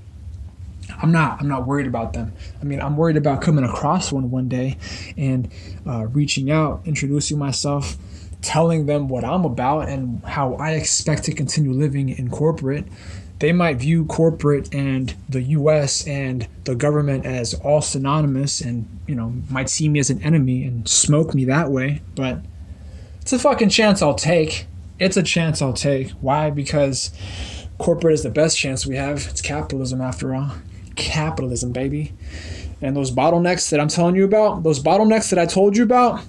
[1.01, 1.41] I'm not.
[1.41, 2.33] I'm not worried about them.
[2.61, 4.77] I mean, I'm worried about coming across one one day
[5.17, 5.51] and
[5.85, 7.97] uh, reaching out, introducing myself,
[8.41, 12.85] telling them what I'm about and how I expect to continue living in corporate,
[13.39, 19.15] they might view corporate and the US and the government as all synonymous and, you
[19.15, 22.01] know, might see me as an enemy and smoke me that way.
[22.15, 22.39] But
[23.21, 24.67] it's a fucking chance I'll take.
[24.99, 26.11] It's a chance I'll take.
[26.21, 26.49] Why?
[26.49, 27.11] Because
[27.77, 29.27] corporate is the best chance we have.
[29.29, 30.51] It's capitalism after all.
[30.95, 32.13] Capitalism, baby.
[32.81, 36.21] And those bottlenecks that I'm telling you about, those bottlenecks that I told you about,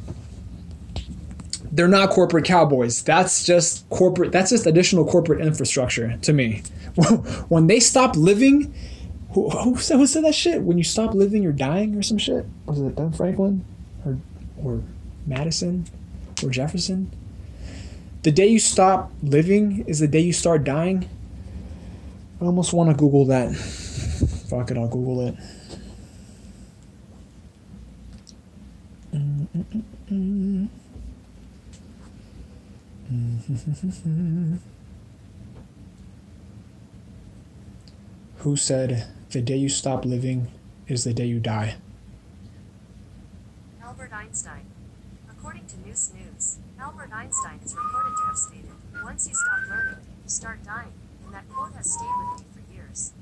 [1.72, 3.02] they're not corporate cowboys.
[3.02, 4.32] That's just corporate.
[4.32, 6.62] That's just additional corporate infrastructure to me.
[7.48, 8.74] when they stop living,
[9.32, 10.62] who, who, said, who said that shit?
[10.62, 12.46] When you stop living, you're dying or some shit.
[12.66, 13.64] Was it Ben Franklin
[14.04, 14.18] or
[14.62, 14.82] or
[15.26, 15.86] Madison
[16.42, 17.12] or Jefferson?
[18.22, 21.08] The day you stop living is the day you start dying.
[22.40, 23.54] I almost want to Google that.
[23.54, 25.36] Fuck it, I'll Google it.
[29.14, 30.68] Mm-mm-mm.
[38.38, 40.46] Who said the day you stop living
[40.86, 41.74] is the day you die?
[43.82, 44.64] Albert Einstein.
[45.28, 48.70] According to News News, Albert Einstein is reported to have stated,
[49.02, 50.92] Once you stop learning, you start dying,
[51.24, 53.12] and that quote has stayed with me for years.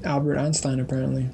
[0.04, 1.28] Albert Einstein, apparently.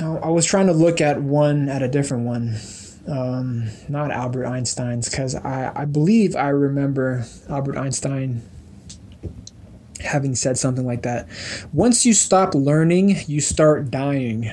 [0.00, 2.56] I was trying to look at one at a different one,
[3.08, 8.42] um, not Albert Einstein's, because I, I believe I remember Albert Einstein
[10.04, 11.28] having said something like that.
[11.72, 14.52] Once you stop learning, you start dying.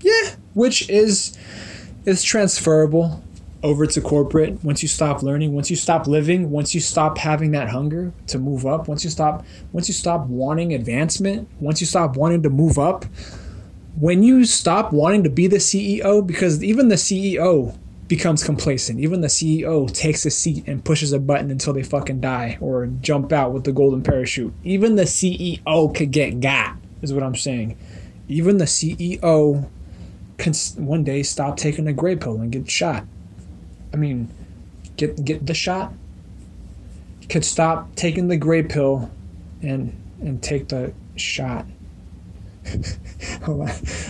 [0.00, 1.36] Yeah, which is
[2.04, 3.22] is transferable
[3.62, 7.52] over to corporate once you stop learning once you stop living once you stop having
[7.52, 11.86] that hunger to move up once you stop once you stop wanting advancement once you
[11.86, 13.04] stop wanting to move up
[13.98, 17.76] when you stop wanting to be the CEO because even the CEO
[18.08, 22.20] becomes complacent even the CEO takes a seat and pushes a button until they fucking
[22.20, 27.12] die or jump out with the golden parachute even the CEO could get got is
[27.12, 27.76] what I'm saying
[28.28, 29.68] even the CEO
[30.38, 33.04] can one day stop taking a gray pill and get shot
[33.92, 34.28] I mean,
[34.96, 35.92] get get the shot.
[37.28, 39.10] Could stop taking the gray pill,
[39.60, 41.66] and and take the shot.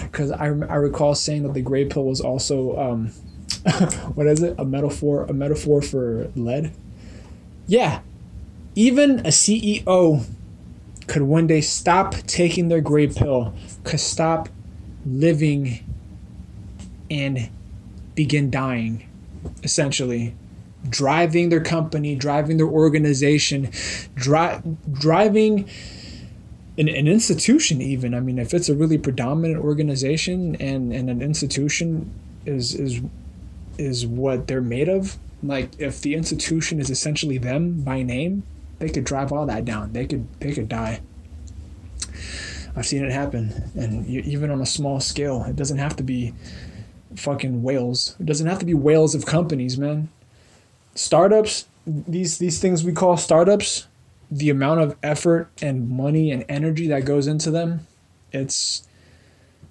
[0.02, 3.08] Because I, I recall saying that the gray pill was also um,
[4.14, 4.54] what is it?
[4.58, 6.72] A metaphor a metaphor for lead.
[7.66, 8.00] Yeah,
[8.74, 10.24] even a CEO
[11.06, 14.48] could one day stop taking their gray pill, could stop
[15.06, 15.84] living
[17.10, 17.48] and
[18.14, 19.08] begin dying
[19.62, 20.34] essentially
[20.88, 23.70] driving their company, driving their organization,
[24.14, 25.68] dri- driving
[26.78, 28.14] an, an institution even.
[28.14, 32.10] I mean, if it's a really predominant organization and, and an institution
[32.44, 33.00] is is
[33.78, 38.42] is what they're made of, like if the institution is essentially them by name,
[38.78, 39.92] they could drive all that down.
[39.92, 41.00] They could they could die.
[42.74, 46.02] I've seen it happen, and you, even on a small scale, it doesn't have to
[46.02, 46.32] be
[47.16, 48.16] fucking whales.
[48.18, 50.08] It doesn't have to be whales of companies, man.
[50.94, 53.86] Startups, these these things we call startups,
[54.32, 57.86] the amount of effort and money and energy that goes into them,
[58.32, 58.86] it's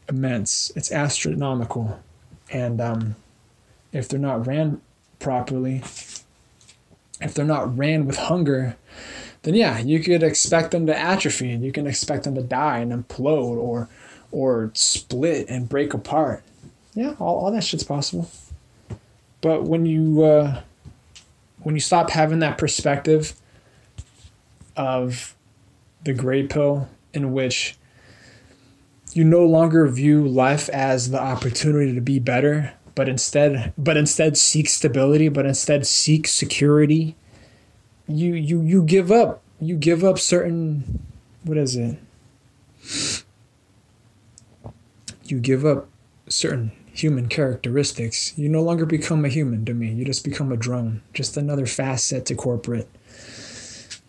[0.08, 0.72] immense.
[0.76, 2.00] It's astronomical.
[2.52, 3.16] And um,
[3.92, 4.82] if they're not ran
[5.20, 5.78] properly,
[7.20, 8.78] if they're not ran with hunger,
[9.44, 12.80] then yeah, you could expect them to atrophy and you can expect them to die
[12.80, 13.90] and implode or
[14.32, 16.42] or split and break apart
[16.94, 18.30] yeah, all, all that shit's possible.
[19.42, 20.62] But when you uh,
[21.64, 23.34] when you stop having that perspective
[24.76, 25.36] of
[26.04, 27.78] the gray pill in which
[29.14, 34.38] you no longer view life as the opportunity to be better, but instead but instead
[34.38, 37.16] seek stability, but instead seek security.
[38.08, 39.42] You you you give up.
[39.60, 41.02] You give up certain
[41.44, 41.98] what is it?
[45.26, 45.88] You give up
[46.28, 48.38] certain human characteristics.
[48.38, 49.92] You no longer become a human to me.
[49.92, 52.90] You just become a drone, just another facet to corporate.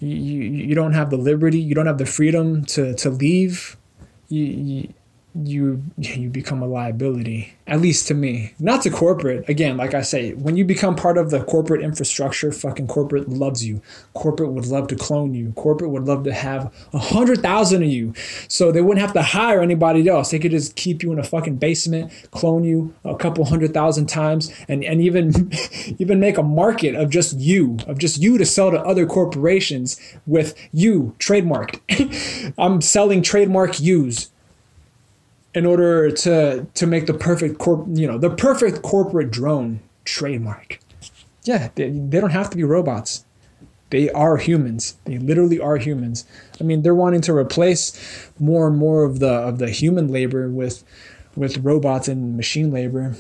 [0.03, 3.77] You, you, don't have the liberty, you don't have the freedom to, to leave.
[4.29, 4.95] You, you,
[5.35, 8.53] you you become a liability at least to me.
[8.59, 9.49] Not to corporate.
[9.49, 13.67] Again like i say when you become part of the corporate infrastructure fucking corporate loves
[13.67, 13.81] you.
[14.13, 15.53] Corporate would love to clone you.
[15.53, 18.13] Corporate would love to have a hundred thousand of you.
[18.49, 20.31] So they wouldn't have to hire anybody else.
[20.31, 24.07] They could just keep you in a fucking basement clone you a couple hundred thousand
[24.07, 25.51] times and and even
[25.99, 29.99] even make a market of just you of just you to sell to other corporations
[30.27, 31.81] with you trademarked.
[32.59, 34.31] I'm selling trademark use
[35.55, 40.79] in order to to make the perfect corp you know the perfect corporate drone trademark.
[41.45, 43.25] Yeah they, they don't have to be robots.
[43.91, 44.97] They are humans.
[45.05, 46.25] They literally are humans.
[46.61, 50.49] I mean they're wanting to replace more and more of the of the human labor
[50.49, 50.85] with
[51.37, 53.17] with robots and machine labor.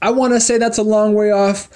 [0.00, 1.68] I want to say that's a long way off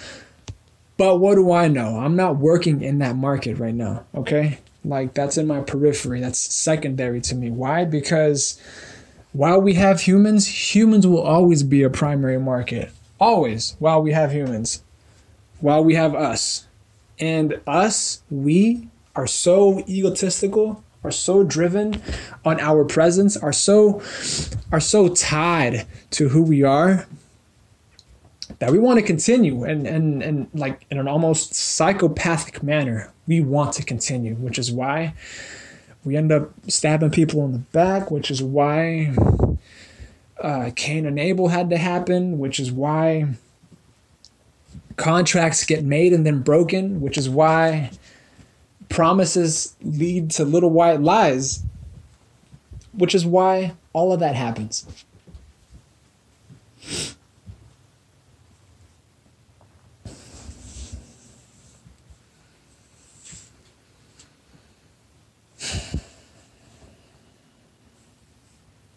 [0.96, 2.00] but what do i know?
[2.00, 4.58] I'm not working in that market right now okay?
[4.84, 6.20] Like that's in my periphery.
[6.20, 7.50] That's secondary to me.
[7.50, 7.84] Why?
[7.84, 8.60] Because
[9.38, 12.90] while we have humans, humans will always be a primary market.
[13.20, 14.82] Always, while we have humans,
[15.60, 16.66] while we have us.
[17.20, 22.02] And us, we are so egotistical, are so driven
[22.44, 24.02] on our presence, are so
[24.72, 27.06] are so tied to who we are
[28.58, 33.40] that we want to continue and and and like in an almost psychopathic manner, we
[33.40, 35.14] want to continue, which is why
[36.04, 39.14] we end up stabbing people in the back, which is why
[40.40, 43.28] uh, Cain and Abel had to happen, which is why
[44.96, 47.90] contracts get made and then broken, which is why
[48.88, 51.62] promises lead to little white lies,
[52.92, 54.86] which is why all of that happens.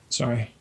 [0.09, 0.51] Sorry.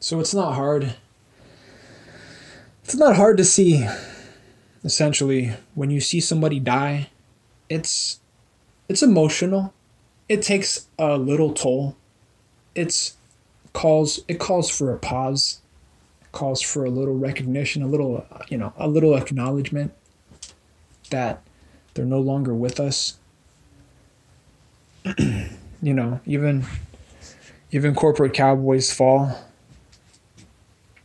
[0.00, 0.94] So it's not hard.
[2.84, 3.88] It's not hard to see
[4.84, 7.10] essentially when you see somebody die.
[7.68, 8.20] It's
[8.88, 9.74] it's emotional.
[10.28, 11.96] It takes a little toll.
[12.76, 13.16] It's
[13.72, 15.60] calls it calls for a pause.
[16.36, 19.94] Calls for a little recognition, a little you know, a little acknowledgement
[21.08, 21.42] that
[21.94, 23.16] they're no longer with us.
[25.18, 26.66] you know, even
[27.70, 29.46] even corporate cowboys fall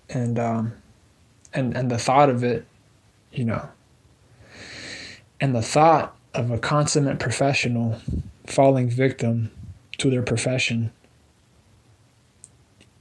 [0.10, 0.74] and um,
[1.54, 2.66] and and the thought of it,
[3.32, 3.70] you know,
[5.40, 8.02] and the thought of a consummate professional
[8.48, 9.50] falling victim
[9.98, 10.92] to their profession,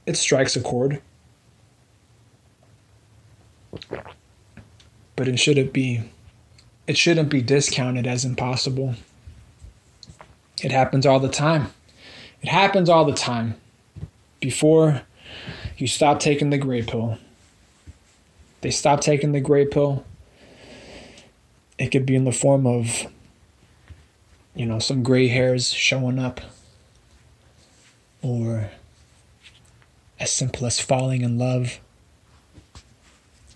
[0.05, 1.01] it strikes a chord.
[5.15, 6.01] But it shouldn't be
[6.87, 8.95] it shouldn't be discounted as impossible.
[10.63, 11.67] It happens all the time.
[12.41, 13.55] It happens all the time.
[14.39, 15.03] Before
[15.77, 17.17] you stop taking the gray pill.
[18.61, 20.05] They stop taking the gray pill.
[21.77, 23.07] It could be in the form of,
[24.53, 26.41] you know, some gray hairs showing up,
[28.21, 28.69] or
[30.19, 31.79] as simple as falling in love.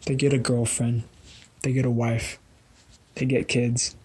[0.06, 1.04] They get a girlfriend,
[1.64, 2.38] they get a wife,
[3.16, 3.96] they get kids.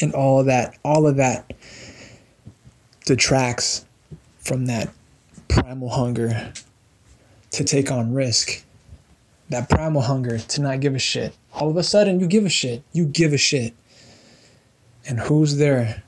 [0.00, 1.52] And all of that, all of that
[3.06, 3.86] detracts
[4.38, 4.90] from that
[5.48, 6.52] primal hunger
[7.52, 8.62] to take on risk.
[9.48, 11.34] That primal hunger to not give a shit.
[11.54, 12.82] All of a sudden, you give a shit.
[12.92, 13.74] You give a shit.
[15.08, 16.02] And who's there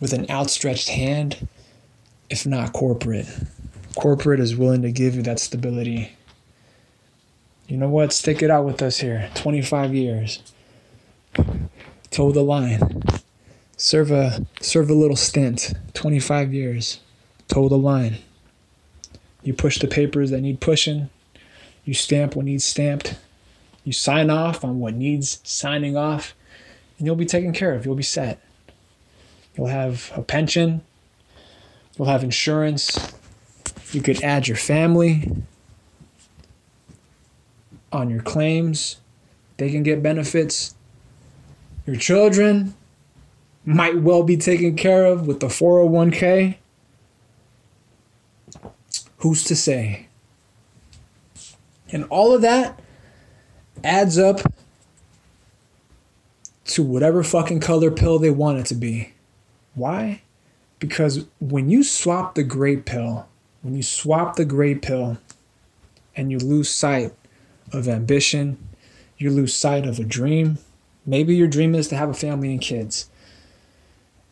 [0.00, 1.48] with an outstretched hand
[2.30, 3.26] if not corporate?
[3.96, 6.12] Corporate is willing to give you that stability.
[7.66, 8.12] You know what?
[8.12, 9.30] Stick it out with us here.
[9.34, 10.42] 25 years.
[12.10, 13.02] Toe the line.
[13.76, 15.72] Serve a serve a little stint.
[15.94, 17.00] 25 years.
[17.48, 18.18] Toe the line.
[19.42, 21.08] You push the papers that need pushing.
[21.84, 23.18] You stamp what needs stamped.
[23.82, 26.34] You sign off on what needs signing off.
[26.98, 27.84] And you'll be taken care of.
[27.84, 28.40] You'll be set.
[29.56, 30.82] You'll have a pension.
[31.96, 33.14] You'll have insurance.
[33.92, 35.30] You could add your family
[37.94, 39.00] on your claims.
[39.56, 40.74] They can get benefits.
[41.86, 42.74] Your children
[43.64, 46.56] might well be taken care of with the 401k.
[49.18, 50.08] Who's to say?
[51.90, 52.80] And all of that
[53.82, 54.40] adds up
[56.66, 59.12] to whatever fucking color pill they want it to be.
[59.74, 60.22] Why?
[60.78, 63.28] Because when you swap the gray pill,
[63.62, 65.18] when you swap the gray pill
[66.16, 67.12] and you lose sight
[67.74, 68.58] of ambition,
[69.18, 70.58] you lose sight of a dream.
[71.04, 73.10] Maybe your dream is to have a family and kids.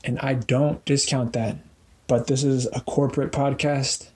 [0.04, 1.56] And I don't discount that.
[2.06, 4.08] But this is a corporate podcast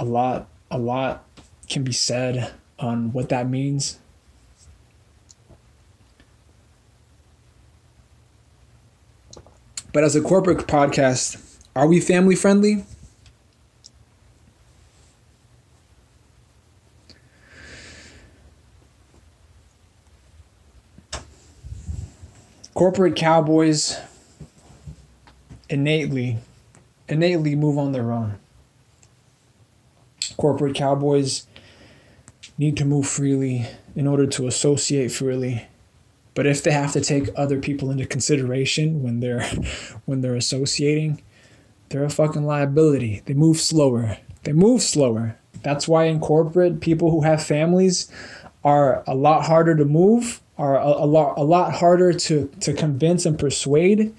[0.00, 1.24] a lot a lot
[1.68, 3.98] can be said on what that means.
[9.92, 12.84] But as a corporate podcast, are we family friendly?
[22.80, 23.98] Corporate cowboys
[25.68, 26.38] innately
[27.10, 28.38] innately move on their own
[30.38, 31.46] corporate cowboys
[32.56, 35.66] need to move freely in order to associate freely.
[36.32, 39.44] But if they have to take other people into consideration when they're
[40.06, 41.20] when they're associating,
[41.90, 43.20] they're a fucking liability.
[43.26, 44.16] They move slower.
[44.44, 45.36] They move slower.
[45.62, 48.10] That's why in corporate, people who have families
[48.64, 52.72] are a lot harder to move, are a, a lot a lot harder to to
[52.72, 54.14] convince and persuade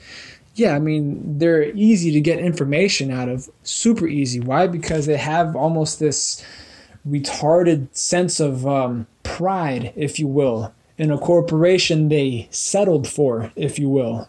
[0.56, 4.40] yeah, I mean, they're easy to get information out of, super easy.
[4.40, 4.68] Why?
[4.68, 6.44] Because they have almost this
[7.08, 13.80] retarded sense of um, pride, if you will, in a corporation they settled for, if
[13.80, 14.28] you will.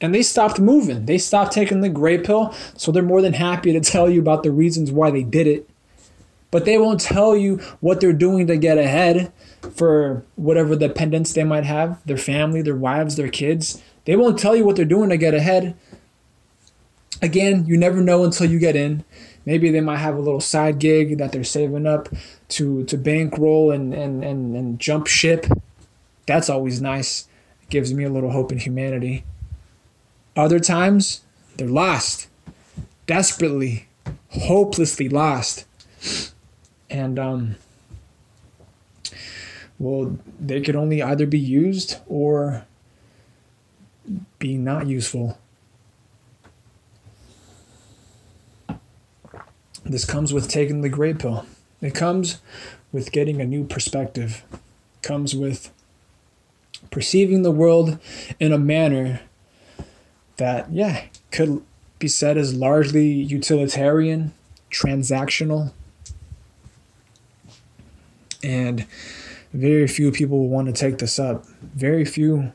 [0.00, 1.06] And they stopped moving.
[1.06, 4.42] They stopped taking the gray pill, so they're more than happy to tell you about
[4.42, 5.68] the reasons why they did it.
[6.50, 9.32] But they won't tell you what they're doing to get ahead
[9.74, 13.82] for whatever dependents they might have their family, their wives, their kids.
[14.04, 15.76] They won't tell you what they're doing to get ahead.
[17.20, 19.04] Again, you never know until you get in.
[19.44, 22.08] Maybe they might have a little side gig that they're saving up
[22.50, 25.46] to to bankroll and and and, and jump ship.
[26.26, 27.26] That's always nice.
[27.62, 29.24] It gives me a little hope in humanity.
[30.36, 31.22] Other times,
[31.56, 32.28] they're lost,
[33.06, 33.88] desperately,
[34.30, 35.66] hopelessly lost,
[36.88, 37.56] and um.
[39.78, 42.66] Well, they could only either be used or
[44.38, 45.38] be not useful.
[49.84, 51.46] This comes with taking the gray pill.
[51.80, 52.40] It comes
[52.92, 54.42] with getting a new perspective.
[54.52, 55.70] It comes with
[56.90, 57.98] perceiving the world
[58.40, 59.20] in a manner
[60.36, 61.62] that, yeah, could
[61.98, 64.32] be said as largely utilitarian,
[64.70, 65.72] transactional,
[68.42, 68.86] and
[69.52, 71.46] very few people will want to take this up.
[71.74, 72.52] Very few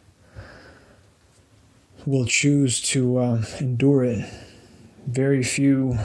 [2.05, 4.29] will choose to um, endure it.
[5.07, 5.97] Very few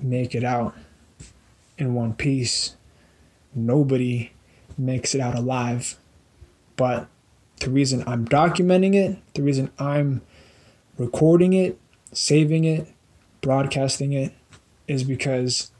[0.00, 0.74] make it out
[1.78, 2.76] in one piece.
[3.54, 4.32] Nobody
[4.78, 5.96] makes it out alive.
[6.76, 7.08] But
[7.60, 10.22] the reason I'm documenting it, the reason I'm
[10.98, 11.78] recording it,
[12.12, 12.88] saving it,
[13.40, 14.32] broadcasting it,
[14.86, 15.70] is because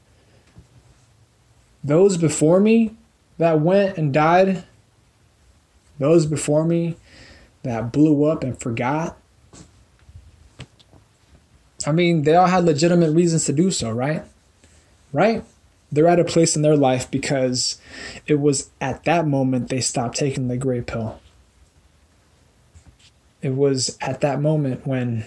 [1.83, 2.95] those before me
[3.37, 4.63] that went and died,
[5.99, 6.97] those before me
[7.63, 9.17] that blew up and forgot,
[11.85, 14.23] I mean, they all had legitimate reasons to do so, right?
[15.13, 15.43] Right?
[15.91, 17.79] They're at a place in their life because
[18.25, 21.19] it was at that moment they stopped taking the gray pill.
[23.41, 25.25] It was at that moment when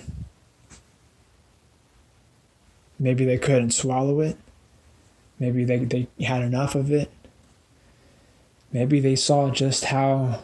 [2.99, 4.37] maybe they couldn't swallow it.
[5.39, 7.11] Maybe they, they had enough of it.
[8.73, 10.43] Maybe they saw just how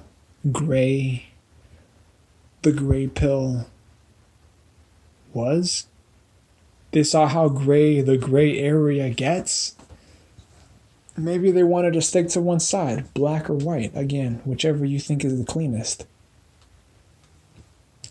[0.50, 1.26] gray
[2.62, 3.66] the gray pill
[5.32, 5.86] was.
[6.90, 9.76] They saw how gray the gray area gets.
[11.16, 15.24] Maybe they wanted to stick to one side, black or white, again, whichever you think
[15.24, 16.06] is the cleanest.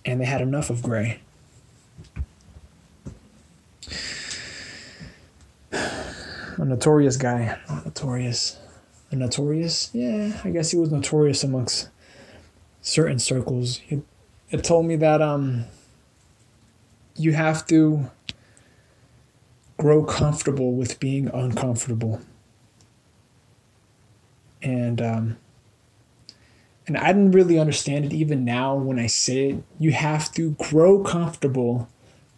[0.06, 1.20] And they had enough of gray.
[5.72, 7.60] A notorious guy.
[7.70, 8.58] Not notorious
[9.16, 9.90] notorious.
[9.94, 11.90] Yeah, I guess he was notorious amongst
[12.82, 13.82] certain circles.
[13.90, 14.04] It,
[14.52, 15.66] it told me that um
[17.16, 18.10] you have to
[19.78, 22.22] grow comfortable with being uncomfortable.
[24.62, 25.38] And um
[26.88, 29.64] and I didn't really understand it even now when I say it.
[29.80, 31.90] You have to grow comfortable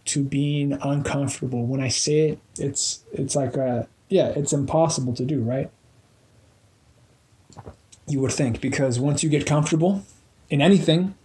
[0.05, 1.65] to being uncomfortable.
[1.65, 5.69] When I say it, it's it's like a yeah, it's impossible to do, right?
[8.07, 10.03] You would think, because once you get comfortable
[10.49, 11.15] in anything,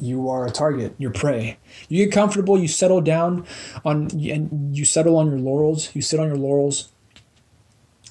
[0.00, 1.58] you are a target, you're prey.
[1.88, 3.46] You get comfortable, you settle down
[3.84, 6.88] on and you settle on your laurels, you sit on your laurels,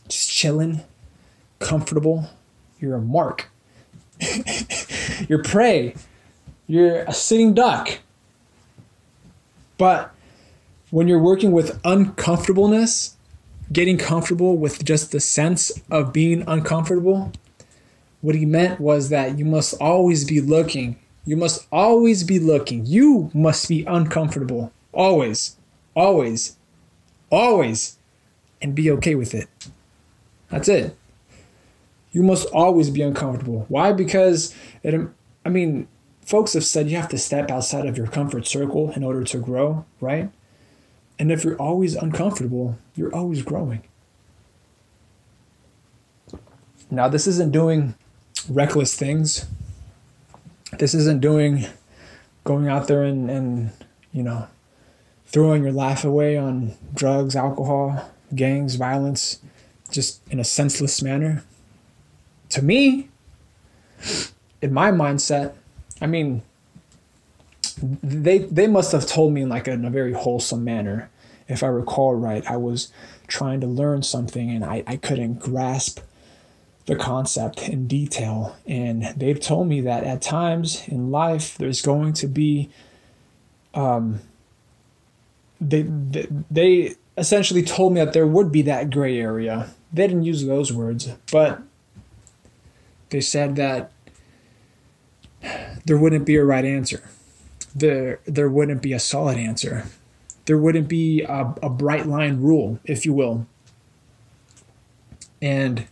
[0.07, 0.81] just chilling,
[1.59, 2.29] comfortable.
[2.79, 3.49] You're a mark.
[5.29, 5.95] you're prey.
[6.67, 7.99] You're a sitting duck.
[9.77, 10.13] But
[10.89, 13.17] when you're working with uncomfortableness,
[13.71, 17.31] getting comfortable with just the sense of being uncomfortable,
[18.21, 20.97] what he meant was that you must always be looking.
[21.25, 22.85] You must always be looking.
[22.85, 24.71] You must be uncomfortable.
[24.93, 25.57] Always.
[25.95, 26.57] Always.
[27.31, 27.97] Always.
[28.61, 29.49] And be okay with it.
[30.49, 30.95] That's it.
[32.11, 33.65] You must always be uncomfortable.
[33.69, 33.91] Why?
[33.91, 34.93] Because it,
[35.45, 35.87] I mean,
[36.25, 39.37] folks have said you have to step outside of your comfort circle in order to
[39.37, 40.29] grow, right?
[41.17, 43.83] And if you're always uncomfortable, you're always growing.
[46.89, 47.95] Now, this isn't doing
[48.49, 49.45] reckless things.
[50.77, 51.65] This isn't doing
[52.43, 53.71] going out there and, and
[54.11, 54.47] you know
[55.25, 59.39] throwing your life away on drugs, alcohol, gangs, violence,
[59.89, 61.43] just in a senseless manner.
[62.49, 63.07] To me,
[64.61, 65.53] in my mindset,
[66.01, 66.41] I mean,
[67.81, 71.09] they they must have told me in like a, in a very wholesome manner.
[71.47, 72.91] If I recall right, I was
[73.27, 75.99] trying to learn something and I, I couldn't grasp
[76.85, 78.55] the concept in detail.
[78.65, 82.69] And they've told me that at times in life, there's going to be,
[83.73, 84.19] um,
[85.59, 89.69] they, they, they essentially told me that there would be that gray area.
[89.93, 91.61] They didn't use those words, but
[93.09, 93.91] they said that
[95.85, 97.09] there wouldn't be a right answer.
[97.75, 99.85] There, there wouldn't be a solid answer.
[100.45, 103.45] There wouldn't be a, a bright line rule, if you will.
[105.41, 105.87] And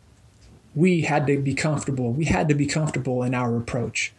[0.80, 2.14] we had to be comfortable.
[2.14, 4.14] We had to be comfortable in our approach.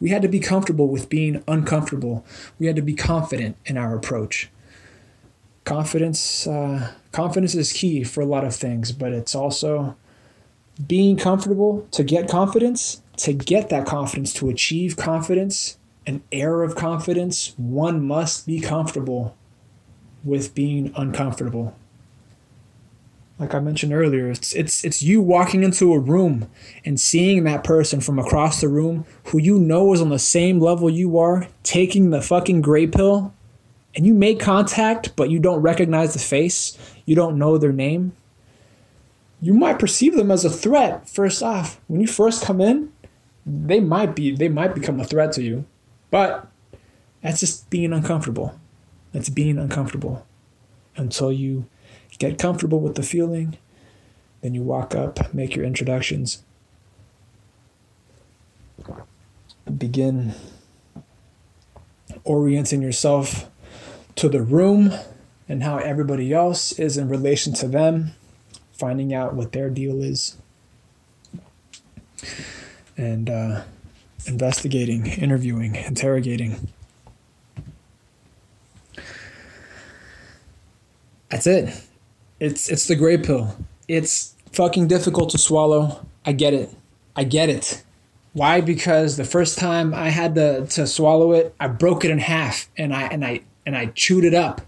[0.00, 2.24] We had to be comfortable with being uncomfortable.
[2.58, 4.50] We had to be confident in our approach.
[5.64, 9.96] confidence uh, confidence is key for a lot of things, but it's also
[10.94, 16.74] being comfortable to get confidence, to get that confidence, to achieve confidence, an air of
[16.74, 19.36] confidence, one must be comfortable
[20.24, 21.76] with being uncomfortable.
[23.44, 26.48] Like I mentioned earlier, it's it's it's you walking into a room
[26.82, 30.60] and seeing that person from across the room who you know is on the same
[30.60, 33.34] level you are, taking the fucking gray pill,
[33.94, 38.12] and you make contact, but you don't recognize the face, you don't know their name.
[39.42, 41.78] You might perceive them as a threat first off.
[41.86, 42.94] When you first come in,
[43.44, 45.66] they might be they might become a threat to you.
[46.10, 46.48] But
[47.20, 48.58] that's just being uncomfortable.
[49.12, 50.26] That's being uncomfortable
[50.96, 51.66] until you
[52.18, 53.56] get comfortable with the feeling.
[54.40, 56.42] Then you walk up, make your introductions,
[59.78, 60.34] begin
[62.24, 63.50] orienting yourself
[64.16, 64.92] to the room
[65.48, 68.12] and how everybody else is in relation to them,
[68.72, 70.36] finding out what their deal is,
[72.96, 73.62] and uh,
[74.26, 76.68] investigating, interviewing, interrogating.
[81.30, 81.74] That's it.
[82.44, 83.56] It's it's the gray pill.
[83.88, 86.04] It's fucking difficult to swallow.
[86.26, 86.74] I get it.
[87.16, 87.82] I get it.
[88.34, 88.60] Why?
[88.60, 92.68] Because the first time I had to, to swallow it, I broke it in half
[92.76, 94.60] and I and I and I chewed it up.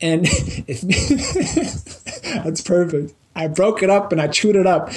[0.00, 0.80] And if
[2.44, 3.14] that's perfect.
[3.36, 4.88] I broke it up and I chewed it up.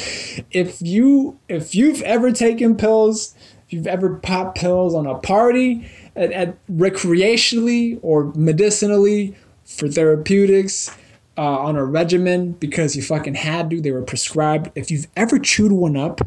[0.50, 3.36] If you if you've ever taken pills
[3.68, 9.36] if you've ever popped pills on a party, at, at recreationally or medicinally
[9.66, 10.90] for therapeutics,
[11.38, 14.72] uh, on a regimen because you fucking had to, they were prescribed.
[14.76, 16.22] If you've ever chewed one up,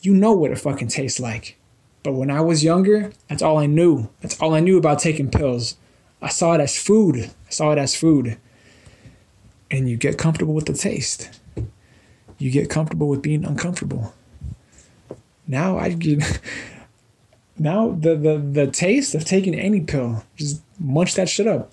[0.00, 1.56] you know what it fucking tastes like.
[2.02, 4.10] But when I was younger, that's all I knew.
[4.20, 5.76] That's all I knew about taking pills.
[6.20, 7.30] I saw it as food.
[7.46, 8.38] I saw it as food.
[9.70, 11.40] And you get comfortable with the taste.
[12.38, 14.14] You get comfortable with being uncomfortable.
[15.46, 16.40] Now I get
[17.58, 21.72] now the, the the taste of taking any pill, just munch that shit up.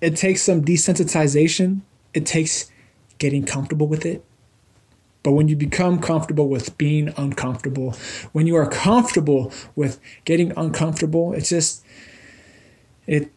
[0.00, 1.80] It takes some desensitization.
[2.14, 2.70] It takes
[3.18, 4.24] getting comfortable with it.
[5.22, 7.96] But when you become comfortable with being uncomfortable,
[8.32, 11.84] when you are comfortable with getting uncomfortable, it's just
[13.06, 13.30] it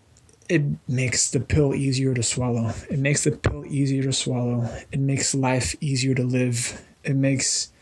[0.47, 2.73] it makes the pill easier to swallow.
[2.89, 4.69] It makes the pill easier to swallow.
[4.91, 6.81] It makes life easier to live.
[7.03, 7.73] It makes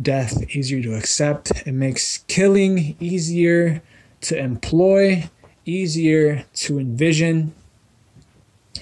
[0.00, 1.66] death easier to accept.
[1.66, 3.82] It makes killing easier
[4.20, 5.30] to employ,
[5.64, 7.55] easier to envision.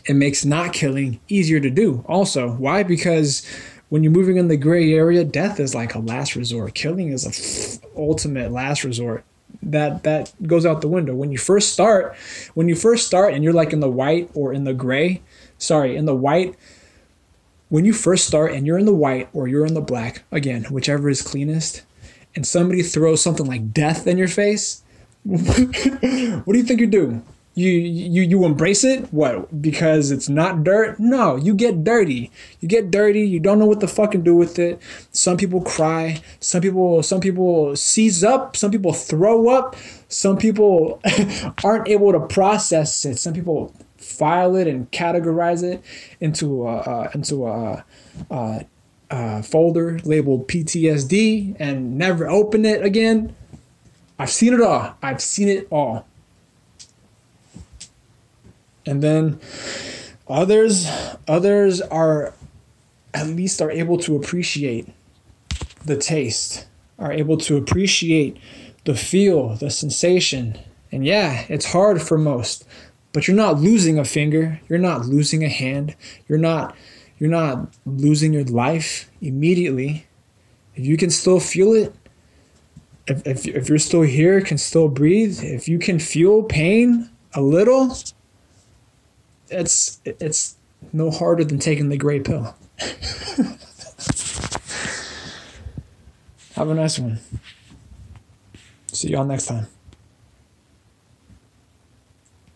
[0.07, 2.05] It makes not killing easier to do.
[2.07, 2.83] Also, why?
[2.83, 3.47] Because
[3.89, 6.75] when you're moving in the gray area, death is like a last resort.
[6.75, 9.25] Killing is a f- ultimate last resort.
[9.63, 11.15] That that goes out the window.
[11.15, 12.17] When you first start,
[12.55, 15.23] when you first start and you're like in the white or in the gray,
[15.59, 16.55] sorry, in the white,
[17.69, 20.65] when you first start and you're in the white or you're in the black, again,
[20.65, 21.83] whichever is cleanest,
[22.35, 24.83] and somebody throws something like death in your face,
[25.23, 27.23] what do you think you do?
[27.57, 29.13] You you you embrace it?
[29.13, 29.63] What?
[29.63, 30.99] Because it's not dirt?
[30.99, 32.33] No, you get dirty.
[32.61, 33.21] You get dirty.
[33.21, 34.81] You don't know what to fucking do with it.
[35.13, 36.21] Some people cry.
[36.41, 38.57] Some people some people seize up.
[38.57, 39.77] Some people throw up.
[40.09, 41.01] Some people
[41.65, 43.19] aren't able to process it.
[43.19, 43.73] Some people
[44.05, 45.83] file it and categorize it
[46.21, 47.85] into a, into a,
[48.31, 48.67] a,
[49.11, 53.35] a folder labeled PTSD and never open it again.
[54.19, 54.97] I've seen it all.
[55.03, 56.07] I've seen it all.
[58.87, 59.41] And then
[60.29, 60.89] others
[61.27, 62.35] others are
[63.13, 64.89] at least are able to appreciate
[65.85, 66.67] the taste,
[66.99, 68.37] are able to appreciate
[68.85, 70.59] the feel, the sensation.
[70.91, 72.65] And yeah, it's hard for most
[73.15, 75.97] but you're not losing a finger you're not losing a hand
[76.29, 76.77] you're not
[77.19, 80.05] you're not losing your life immediately
[80.75, 81.95] if you can still feel it
[83.07, 87.41] if, if, if you're still here can still breathe if you can feel pain a
[87.41, 87.97] little
[89.51, 90.57] it's it's
[90.93, 92.55] no harder than taking the gray pill.
[96.55, 97.19] Have a nice one.
[98.93, 99.67] See y'all next time